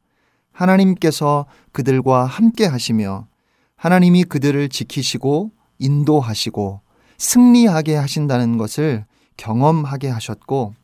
[0.53, 3.27] 하나님께서 그들과 함께 하시며
[3.75, 6.79] 하나님이 그들을 지키시고 인도하시고
[7.17, 9.05] 승리하게 하신다는 것을
[9.35, 10.75] 경험하게 하셨고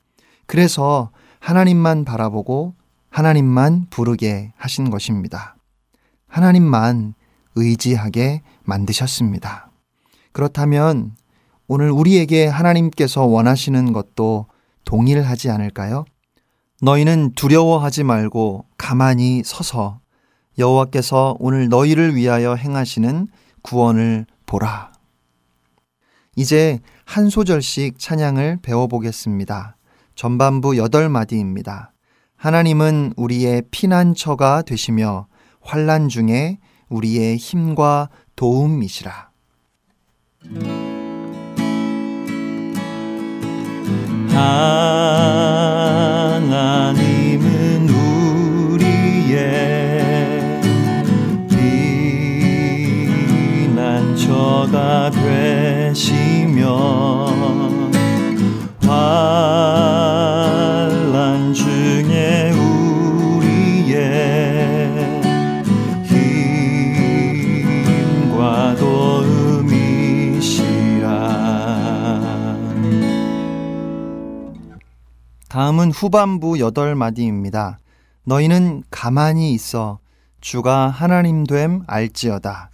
[0.45, 2.75] 그래서 하나님만 바라보고
[3.09, 5.55] 하나님만 부르게 하신 것입니다.
[6.27, 7.13] 하나님만
[7.55, 9.69] 의지하게 만드셨습니다.
[10.31, 11.15] 그렇다면
[11.67, 14.47] 오늘 우리에게 하나님께서 원하시는 것도
[14.85, 16.05] 동일하지 않을까요?
[16.81, 19.99] 너희는 두려워하지 말고 가만히 서서
[20.57, 23.27] 여호와께서 오늘 너희를 위하여 행하시는
[23.61, 24.91] 구원을 보라.
[26.35, 29.77] 이제 한 소절씩 찬양을 배워보겠습니다.
[30.15, 31.93] 전반부 여덟 마디입니다.
[32.35, 35.27] 하나님은 우리의 피난처가 되시며
[35.61, 36.59] 환란 중에
[36.93, 39.31] 우리의 힘과 도움이시라.
[46.53, 47.89] 하나님은
[48.69, 49.41] 우리의
[53.69, 56.63] 피난처가 되시며
[58.81, 60.62] 환
[75.53, 77.77] 다음은 후반부 여덟 마디입니다.
[78.23, 79.99] 너희는 가만히 있어
[80.41, 82.71] 주가 하나님 됨 알지어다.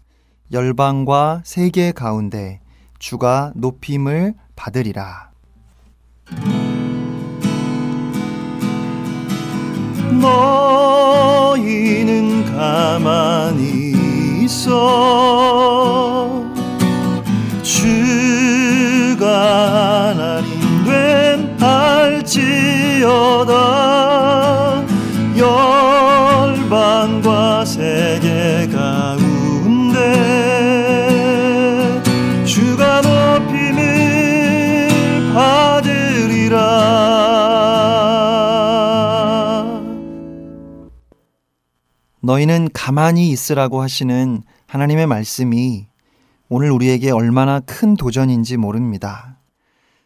[0.53, 2.61] 열방과 세계 가운데
[2.97, 5.32] 주가 높임을 받으리라.
[11.41, 13.91] 너희는 가만히
[14.45, 15.78] 있어
[23.00, 24.86] 알지어다
[25.38, 30.00] 열방과 세계 가운데
[32.45, 34.89] 주가 높임을
[35.34, 36.60] 받으리라
[42.22, 45.88] 너희는 가만히 있으라고 하시는 하나님의 말씀이
[46.50, 49.28] 오늘 우리에게 얼마나 큰 도전인지 모릅니다.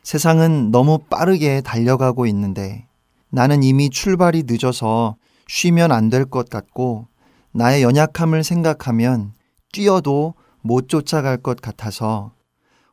[0.04, 2.88] 세상은 너무 빠르게 달려가고 있는데
[3.30, 5.16] 나는 이미 출발이 늦어서
[5.48, 7.08] 쉬면 안 될 것 같고
[7.52, 9.34] 나의 연약함을 생각하면
[9.72, 12.34] 뛰어도 못 쫓아갈 것 같아서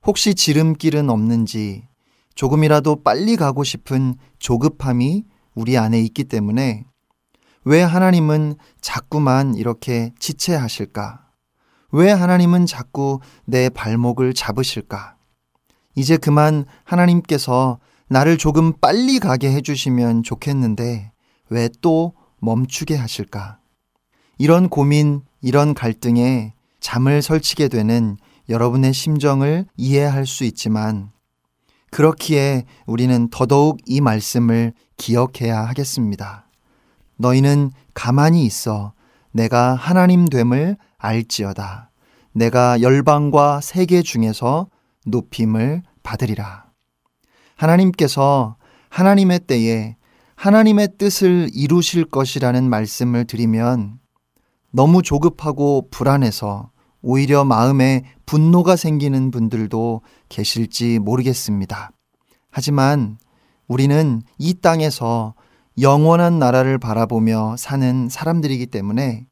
[0.06, 1.86] 혹시 지름길은 없는지
[2.34, 6.84] 조금이라도 빨리 가고 싶은 조급함이 우리 안에 있기 때문에
[7.64, 11.26] 왜 하나님은 자꾸만 이렇게 지체하실까?
[11.92, 15.16] 왜 하나님은 자꾸 내 발목을 잡으실까?
[15.95, 17.78] 이제 그만 하나님께서
[18.09, 21.12] 나를 조금 빨리 가게 해주시면 좋겠는데
[21.49, 23.59] 왜 또 멈추게 하실까?
[24.38, 28.16] 이런 고민, 이런 갈등에 잠을 설치게 되는
[28.49, 31.11] 여러분의 심정을 이해할 수 있지만
[31.91, 36.47] 그렇기에 우리는 더더욱 이 말씀을 기억해야 하겠습니다.
[37.16, 38.93] 너희는 가만히 있어
[39.32, 41.91] 내가 하나님 됨을 알지어다.
[42.32, 44.68] 내가 열방과 세계 중에서
[45.07, 46.66] 높임을 받으리라.
[47.57, 48.57] 하나님께서
[48.88, 49.96] 하나님의 때에
[50.34, 53.98] 하나님의 뜻을 이루실 것이라는 말씀을 드리면
[54.72, 56.70] 너무 조급하고 불안해서
[57.03, 61.90] 오히려 마음에 분노가 생기는 분들도 계실지 모르겠습니다.
[62.51, 63.18] 하지만
[63.68, 65.34] 우리는 이 땅에서
[65.80, 69.26] 영원한 나라를 바라보며 사는 사람들이기 때문에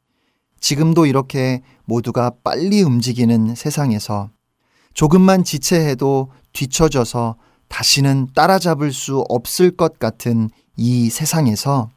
[0.61, 4.31] 지금도 이렇게 모두가 빨리 움직이는 세상에서
[4.95, 7.37] 조금만 지체해도 뒤처져서
[7.69, 11.91] 다시는 따라잡을 수 없을 것 같은 이 세상에서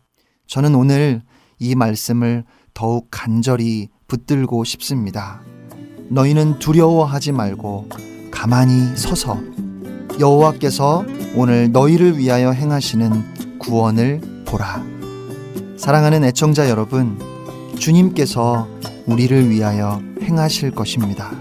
[0.47, 1.21] 저는 오늘
[1.59, 5.41] 이 말씀을 더욱 간절히 붙들고 싶습니다.
[6.09, 7.89] 너희는 두려워하지 말고
[8.31, 9.39] 가만히 서서
[10.19, 14.83] 여호와께서 오늘 너희를 위하여 행하시는 구원을 보라.
[15.77, 17.17] 사랑하는 애청자 여러분,
[17.79, 18.67] 주님께서
[19.05, 21.31] 우리를 위하여 행하실 것입니다.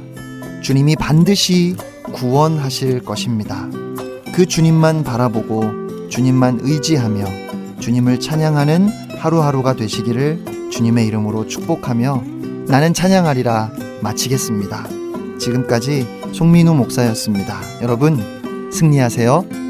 [0.63, 1.75] 주님이 반드시
[2.13, 3.69] 구원하실 것입니다.
[4.35, 7.25] 그 주님만 바라보고 주님만 의지하며
[7.81, 8.89] 주님을 찬양하는
[9.19, 12.23] 하루하루가 되시기를 주님의 이름으로 축복하며
[12.67, 14.87] 나는 찬양하리라 마치겠습니다.
[15.39, 17.61] 지금까지 송민우 목사였습니다.
[17.83, 19.70] 여러분, 승리하세요.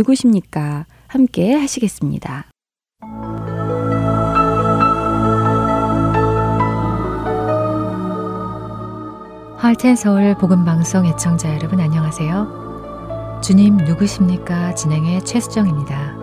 [0.00, 0.86] 누구십니까?
[1.06, 2.46] 함께 하시겠습니다.
[9.58, 13.40] 할텐 서울 복음 방송 애청자 여러분 안녕하세요.
[13.42, 14.74] 주님 누구십니까?
[14.74, 16.16] 진행의 최수정입니다.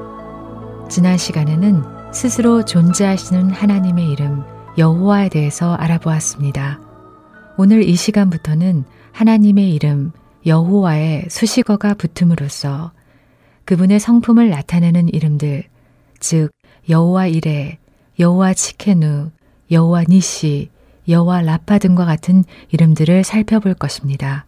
[0.89, 4.43] 지난 시간에는 스스로 존재하시는 하나님의 이름
[4.77, 6.79] 여호와에 대해서 알아보았습니다.
[7.57, 10.11] 오늘 이 시간부터는 하나님의 이름
[10.45, 12.91] 여호와의 수식어가 붙음으로써
[13.67, 15.65] 그분의 성품을 나타내는 이름들,
[16.21, 16.51] 즉
[16.87, 17.79] 여호와 이레,
[18.17, 19.31] 여호와 치케누,
[19.71, 20.69] 여호와 니시,
[21.09, 24.45] 여와 라파 등과 같은 이름들을 살펴볼 것입니다.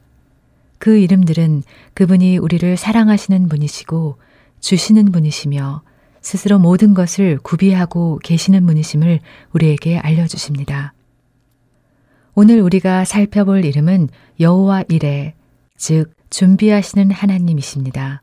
[0.78, 1.63] 그 이름들은
[1.95, 4.15] 그분이 우리를 사랑하시는 분이시고
[4.61, 5.82] 주시는 분이시며
[6.22, 9.20] 스스로 모든 것을 구비하고 계시는 분이심을
[9.51, 10.93] 우리에게 알려주십니다.
[12.36, 14.07] 오늘 우리가 살펴볼 이름은
[14.39, 15.34] 여호와 이레,
[15.76, 18.22] 즉 준비하시는 하나님이십니다.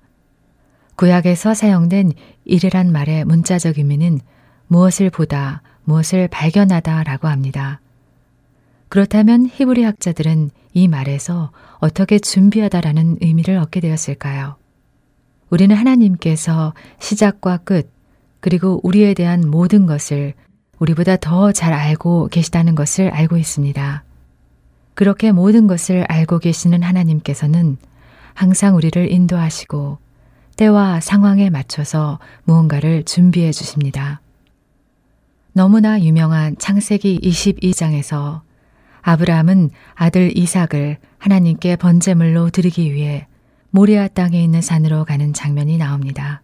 [0.96, 2.12] 구약에서 사용된
[2.44, 4.18] 이레란 말의 문자적 의미는
[4.66, 7.80] 무엇을 보다, 무엇을 발견하다 라고 합니다.
[8.88, 14.56] 그렇다면 히브리 학자들은 이 말에서 어떻게 준비하다라는 의미를 얻게 되었을까요?
[15.50, 17.90] 우리는 하나님께서 시작과 끝,
[18.40, 20.34] 그리고 우리에 대한 모든 것을
[20.78, 24.04] 우리보다 더 잘 알고 계시다는 것을 알고 있습니다.
[24.94, 27.76] 그렇게 모든 것을 알고 계시는 하나님께서는
[28.34, 29.98] 항상 우리를 인도하시고
[30.56, 34.20] 때와 상황에 맞춰서 무언가를 준비해 주십니다.
[35.52, 38.42] 너무나 유명한 창세기 22장에서
[39.02, 43.26] 아브라함은 아들 이삭을 하나님께 번제물로 드리기 위해
[43.70, 46.42] 모리아 땅에 있는 산으로 가는 장면이 나옵니다.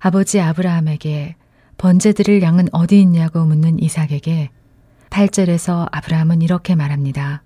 [0.00, 1.36] 아버지 아브라함에게
[1.76, 4.50] 번제 드릴 양은 어디 있냐고 묻는 이삭에게
[5.10, 7.42] 8절에서 아브라함은 이렇게 말합니다.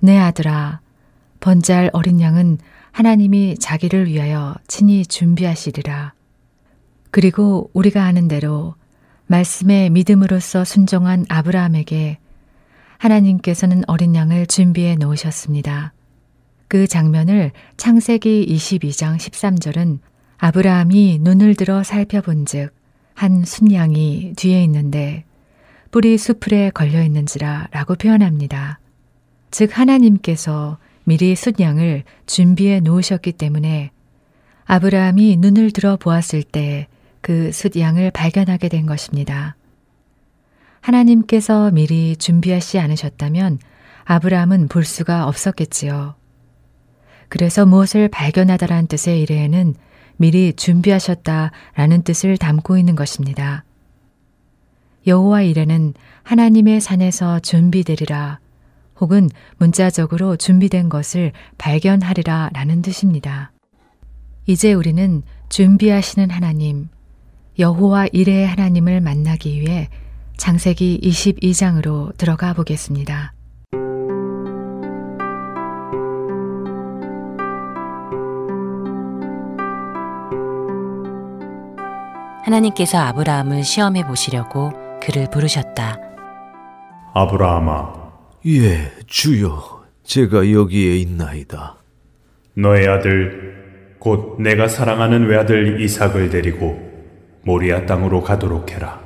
[0.00, 0.80] 내 아들아,
[1.40, 2.58] 번제할 어린 양은
[2.96, 6.14] 하나님이 자기를 위하여 친히 준비하시리라.
[7.10, 8.74] 그리고 우리가 아는 대로
[9.26, 12.16] 말씀에 믿음으로써 순종한 아브라함에게
[12.96, 15.92] 하나님께서는 어린 양을 준비해 놓으셨습니다.
[16.68, 19.98] 그 장면을 창세기 22장 13절은
[20.38, 22.74] 아브라함이 눈을 들어 살펴본즉
[23.12, 25.26] 한 순양이 뒤에 있는데
[25.90, 28.80] 뿔이 수풀에 걸려 있는지라 라고 표현합니다.
[29.50, 33.90] 즉 하나님께서 미리 순양을 준비해 놓으셨기 때문에
[34.66, 36.88] 아브라함이 눈을 들어 보았을 때
[37.26, 39.56] 그 숫양을 발견하게 된 것입니다.
[40.80, 43.58] 하나님께서 미리 준비하시 않으셨다면
[44.04, 46.14] 아브라함은 볼 수가 없었겠지요.
[47.28, 49.74] 그래서 무엇을 발견하다라는 뜻의 이래에는
[50.18, 53.64] 미리 준비하셨다라는 뜻을 담고 있는 것입니다.
[55.08, 58.38] 여호와 이레는 하나님의 산에서 준비되리라
[59.00, 59.28] 혹은
[59.58, 63.52] 문자적으로 준비된 것을 발견하리라 라는 뜻입니다.
[64.46, 66.88] 이제 우리는 준비하시는 하나님,
[67.58, 69.88] 여호와 이레의 하나님을 만나기 위해
[70.36, 73.32] 창세기 22장으로 들어가 보겠습니다.
[82.44, 84.70] 하나님께서 아브라함을 시험해 보시려고
[85.02, 85.98] 그를 부르셨다.
[87.12, 88.05] 아브라함아,
[88.46, 91.78] 예, 주여, 제가 여기에 있나이다.
[92.54, 96.80] 너의 아들, 곧 내가 사랑하는 외아들 이삭을 데리고
[97.42, 99.00] 모리아 땅으로 가도록 해라.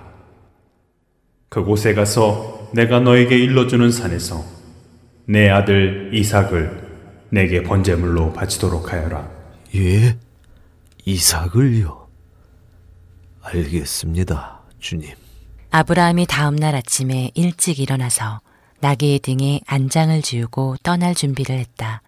[1.48, 4.44] 그곳에 가서 내가 너에게 일러주는 산에서
[5.24, 6.90] 내 아들 이삭을
[7.30, 9.26] 내게 번제물로 바치도록 하여라.
[9.74, 10.18] 예,
[11.06, 12.08] 이삭을요.
[13.40, 15.14] 알겠습니다, 주님.
[15.70, 18.40] 아브라함이 다음 날 아침에 일찍 일어나서
[18.80, 22.02] 나귀의 등에 안장을 지우고 떠날 준비를 했다.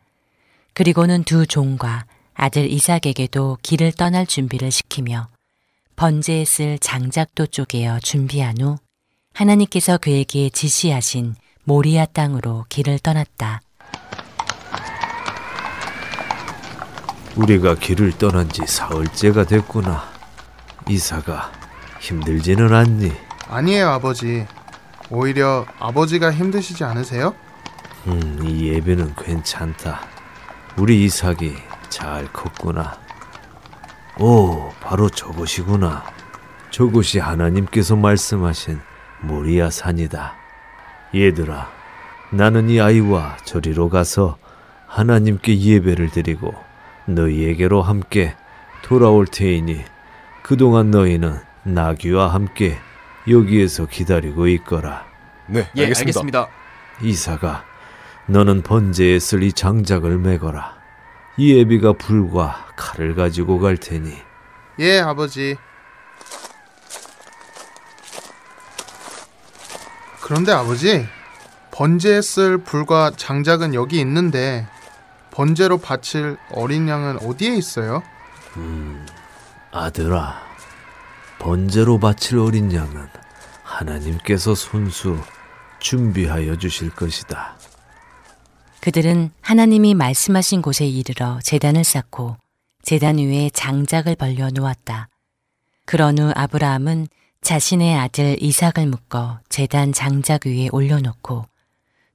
[0.75, 5.29] 그리고는 두 종과 아들 이삭에게도 길을 떠날 준비를 시키며
[5.97, 8.79] 번제에 쓸 장작도 쪼개어 준비한 후
[9.35, 13.61] 하나님께서 그에게 지시하신 모리아 땅으로 길을 떠났다.
[17.37, 20.11] 우리가 길을 떠난 지 사흘째가 됐구나.
[20.89, 21.53] 이사가
[22.01, 23.13] 힘들지는 않니?
[23.49, 24.47] 아니에요, 아버지.
[25.15, 27.35] 오히려 아버지가 힘드시지 않으세요?
[28.07, 30.01] 음, 이 예배는 괜찮다.
[30.79, 31.55] 우리 이삭이
[31.91, 32.99] 잘 컸구나.
[34.19, 36.03] 오, 바로 저것이구나.
[36.71, 38.81] 저것이 하나님께서 말씀하신
[39.21, 40.33] 모리아 산이다.
[41.15, 41.69] 얘들아,
[42.31, 44.39] 나는 이 아이와 저리로 가서
[44.87, 46.55] 하나님께 예배를 드리고
[47.05, 48.35] 너희에게로 함께
[48.81, 49.85] 돌아올 테이니
[50.43, 52.79] 그동안 너희는 나귀와 함께
[53.29, 55.07] 여기에서 기다리고 있거라.
[55.47, 56.49] 네, 예, 알겠습니다.
[57.03, 57.65] 이사가
[58.27, 60.77] 너는 번제에 쓸 이 장작을 메거라.
[61.37, 64.17] 이 애비가 불과 칼을 가지고 갈 테니.
[64.81, 65.57] 예, 아버지.
[70.21, 71.07] 그런데 아버지,
[71.73, 74.67] 번제에 쓸 불과 장작은 여기 있는데
[75.31, 78.03] 번제로 바칠 어린 양은 어디에 있어요?
[78.57, 79.05] 음,
[79.73, 80.41] 아들아,
[81.43, 83.09] 번제로 바칠 어린 양은
[83.65, 85.19] 하나님께서 손수
[85.81, 87.57] 준비하여 주실 것이다.
[88.81, 92.37] 그들은 하나님이 말씀하신 곳에 이르러 재단을 쌓고
[92.85, 95.09] 재단 위에 장작을 벌려 놓았다.
[95.85, 97.09] 그런 후 아브라함은
[97.41, 101.45] 자신의 아들 이삭을 묶어 재단 장작 위에 올려놓고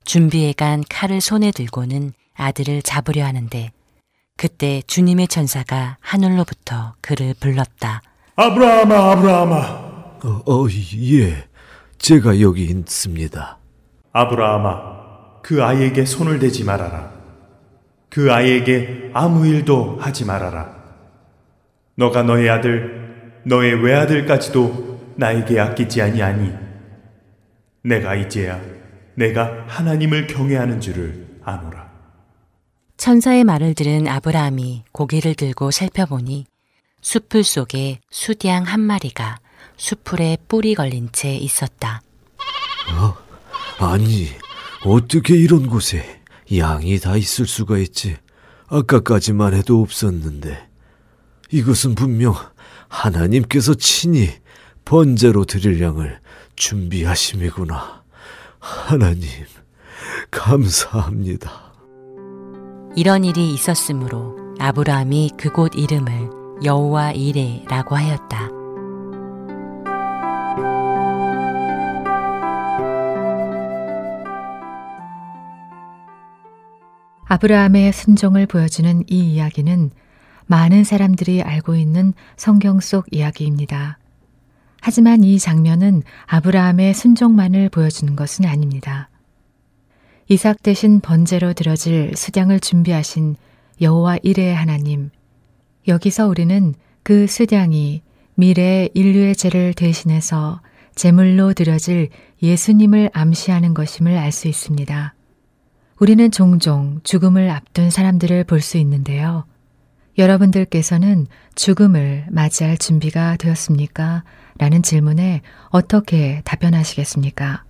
[0.05, 3.71] 준비해 간 칼을 손에 들고는 아들을 잡으려 하는데
[4.37, 8.01] 그때 주님의 천사가 하늘로부터 그를 불렀다.
[8.39, 9.57] 아브라함아, 아브라함아.
[10.23, 10.67] 어, 어,
[11.11, 11.47] 예.
[11.97, 13.57] 제가 여기 있습니다.
[14.11, 17.11] 아브라함아, 그 아이에게 손을 대지 말아라.
[18.09, 20.71] 그 아이에게 아무 일도 하지 말아라.
[21.95, 26.53] 너가 너의 아들, 너의 외아들까지도 나에게 아끼지 아니하니
[27.83, 28.61] 내가 이제야
[29.15, 31.87] 내가 하나님을 경외하는 줄을 아노라.
[32.97, 36.45] 천사의 말을 들은 아브라함이 고개를 들고 살펴보니
[37.01, 39.37] 수풀 속에 수디양 한 마리가
[39.77, 42.01] 수풀에 뿔이 걸린 채 있었다.
[42.97, 43.15] 어?
[43.79, 44.29] 아니,
[44.83, 46.21] 어떻게 이런 곳에
[46.57, 48.17] 양이 다 있을 수가 있지?
[48.67, 50.67] 아까까지만 해도 없었는데.
[51.51, 52.33] 이것은 분명
[52.89, 54.29] 하나님께서 친히
[54.83, 56.19] 번제로 드릴 양을
[56.55, 58.03] 준비하심이구나.
[58.59, 59.29] 하나님,
[60.31, 61.73] 감사합니다.
[62.95, 68.49] 이런 일이 있었으므로 아브라함이 그곳 이름을 여호와 이레라고 하였다.
[77.25, 79.91] 아브라함의 순종을 보여주는 이 이야기는
[80.45, 83.99] 많은 사람들이 알고 있는 성경 속 이야기입니다.
[84.81, 89.09] 하지만 이 장면은 아브라함의 순종만을 보여주는 것은 아닙니다.
[90.29, 93.35] 이삭 대신 번제로 들어질 수량을 준비하신
[93.81, 95.09] 여호와 이레의 하나님.
[95.87, 96.73] 여기서 우리는
[97.03, 98.01] 그 수량이
[98.35, 100.61] 미래의 인류의 죄를 대신해서
[100.95, 102.09] 제물로 드려질
[102.41, 105.13] 예수님을 암시하는 것임을 알 수 있습니다.
[105.99, 109.45] 우리는 종종 죽음을 앞둔 사람들을 볼 수 있는데요.
[110.17, 114.23] 여러분들께서는 죽음을 맞이할 준비가 되었습니까?
[114.57, 117.63] 라는 질문에 어떻게 답변하시겠습니까?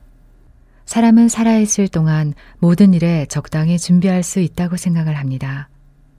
[0.85, 5.67] 사람은 살아있을 동안 모든 일에 적당히 준비할 수 있다고 생각을 합니다.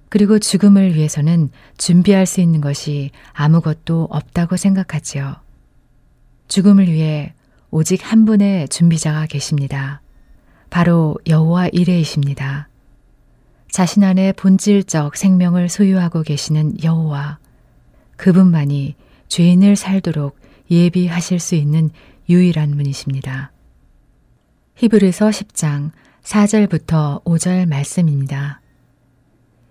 [0.09, 5.37] 그리고 죽음을 위해서는 준비할 수 있는 것이 아무것도 없다고 생각하지요.
[6.49, 7.35] 죽음을 위해
[7.71, 10.01] 오직 한 분의 준비자가 계십니다.
[10.71, 12.69] 바로 여호와 이레이십니다.
[13.71, 17.39] 자신 안에 본질적 생명을 소유하고 계시는 여호와
[18.17, 18.95] 그분만이
[19.29, 20.39] 죄인을 살도록
[20.71, 21.91] 예비하실 수 있는
[22.29, 23.53] 유일한 분이십니다.
[24.77, 25.91] 히브리서 10장
[26.23, 28.61] 4절부터 5절 말씀입니다.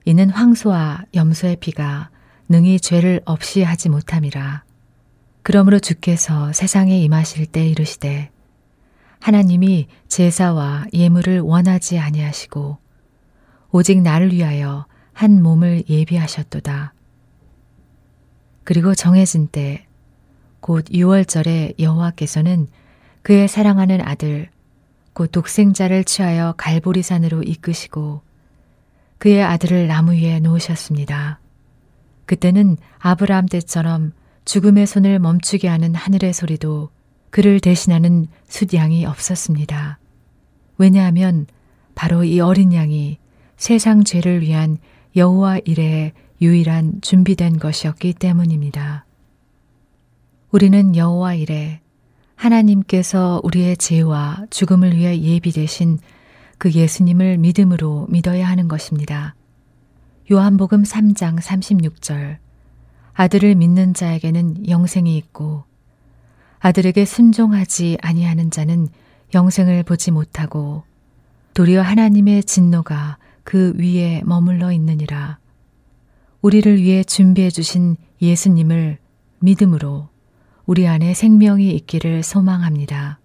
[0.07, 2.09] 이는 황소와 염소의 피가
[2.47, 4.63] 능히 죄를 없이 하지 못함이라.
[5.43, 8.31] 그러므로 주께서 세상에 임하실 때 이르시되
[9.19, 12.77] 하나님이 제사와 예물을 원하지 아니하시고
[13.71, 16.93] 오직 나를 위하여 한 몸을 예비하셨도다.
[18.63, 19.87] 그리고 정해진 때
[20.61, 22.67] 곧 6월절에 여호와께서는
[23.23, 24.49] 그의 사랑하는 아들
[25.11, 28.21] 곧 독생자를 취하여 갈보리산으로 이끄시고
[29.17, 31.39] 그의 아들을 나무 위에 놓으셨습니다.
[32.25, 34.13] 그때는 아브라함 때처럼
[34.45, 36.89] 죽음의 손을 멈추게 하는 하늘의 소리도
[37.29, 39.99] 그를 대신하는 숫양이 없었습니다.
[40.77, 41.47] 왜냐하면
[41.95, 43.17] 바로 이 어린 양이
[43.57, 44.77] 세상 죄를 위한
[45.15, 49.05] 여호와 이레의 유일한 준비된 것이었기 때문입니다.
[50.51, 51.81] 우리는 여호와 이레
[52.35, 55.97] 하나님께서 우리의 죄와 죽음을 위해 예비되신
[56.57, 59.35] 그 예수님을 믿음으로 믿어야 하는 것입니다.
[60.31, 62.37] 요한복음 3장 36절
[63.13, 65.63] 아들을 믿는 자에게는 영생이 있고
[66.59, 68.87] 아들에게 순종하지 아니하는 자는
[69.33, 70.83] 영생을 보지 못하고
[71.53, 75.39] 도리어 하나님의 진노가 그 위에 머물러 있느니라.
[76.41, 78.97] 우리를 위해 준비해 주신 예수님을
[79.39, 80.09] 믿음으로
[80.65, 83.19] 우리 안에 생명이 있기를 소망합니다.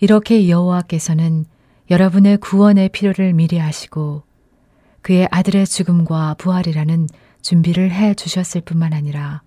[0.00, 1.44] 이렇게 여호와께서는
[1.88, 4.24] 여러분의 구원의 필요를 미리 하시고
[5.02, 7.08] 그의 아들의 죽음과 부활이라는
[7.42, 9.42] 준비를 해 주셨을 뿐만 아니라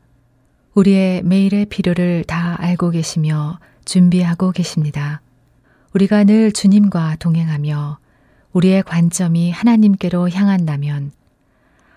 [0.74, 5.22] 우리의 매일의 필요를 다 알고 계시며 준비하고 계십니다.
[5.94, 7.98] 우리가 늘 주님과 동행하며
[8.54, 11.12] 우리의 관점이 하나님께로 향한다면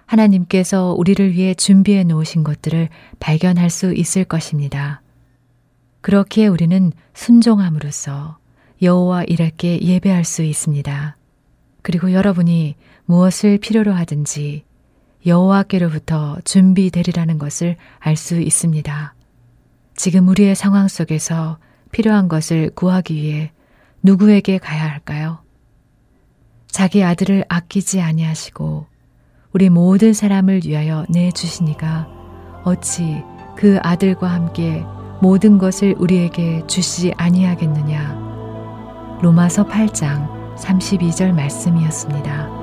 [0.06, 2.88] 하나님께서 우리를 위해 준비해 놓으신 것들을
[3.20, 5.02] 발견할 수 있을 것입니다.
[6.00, 8.38] 그렇기에 우리는 순종함으로써
[8.82, 11.16] 여호와 이랄게 예배할 수 있습니다.
[11.82, 12.74] 그리고 여러분이
[13.06, 14.64] 무엇을 필요로 하든지
[15.24, 19.14] 여호와께로부터 준비되리라는 것을 알 수 있습니다.
[19.94, 21.58] 지금 우리의 상황 속에서
[21.92, 23.52] 필요한 것을 구하기 위해
[24.02, 25.38] 누구에게 가야 할까요?
[26.66, 28.86] 자기 아들을 아끼지 아니하시고
[29.52, 32.08] 우리 모든 사람을 위하여 내 주시니가
[32.64, 33.22] 어찌
[33.56, 34.82] 그 아들과 함께
[35.20, 38.31] 모든 것을 우리에게 주시 아니하겠느냐.
[39.22, 42.61] 로마서 8장 32절 말씀이었습니다.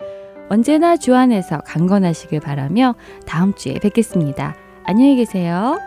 [0.49, 2.95] 언제나 주안에서 강건하시길 바라며
[3.25, 4.57] 다음 주에 뵙겠습니다.
[4.83, 5.79] 안녕히 계세요.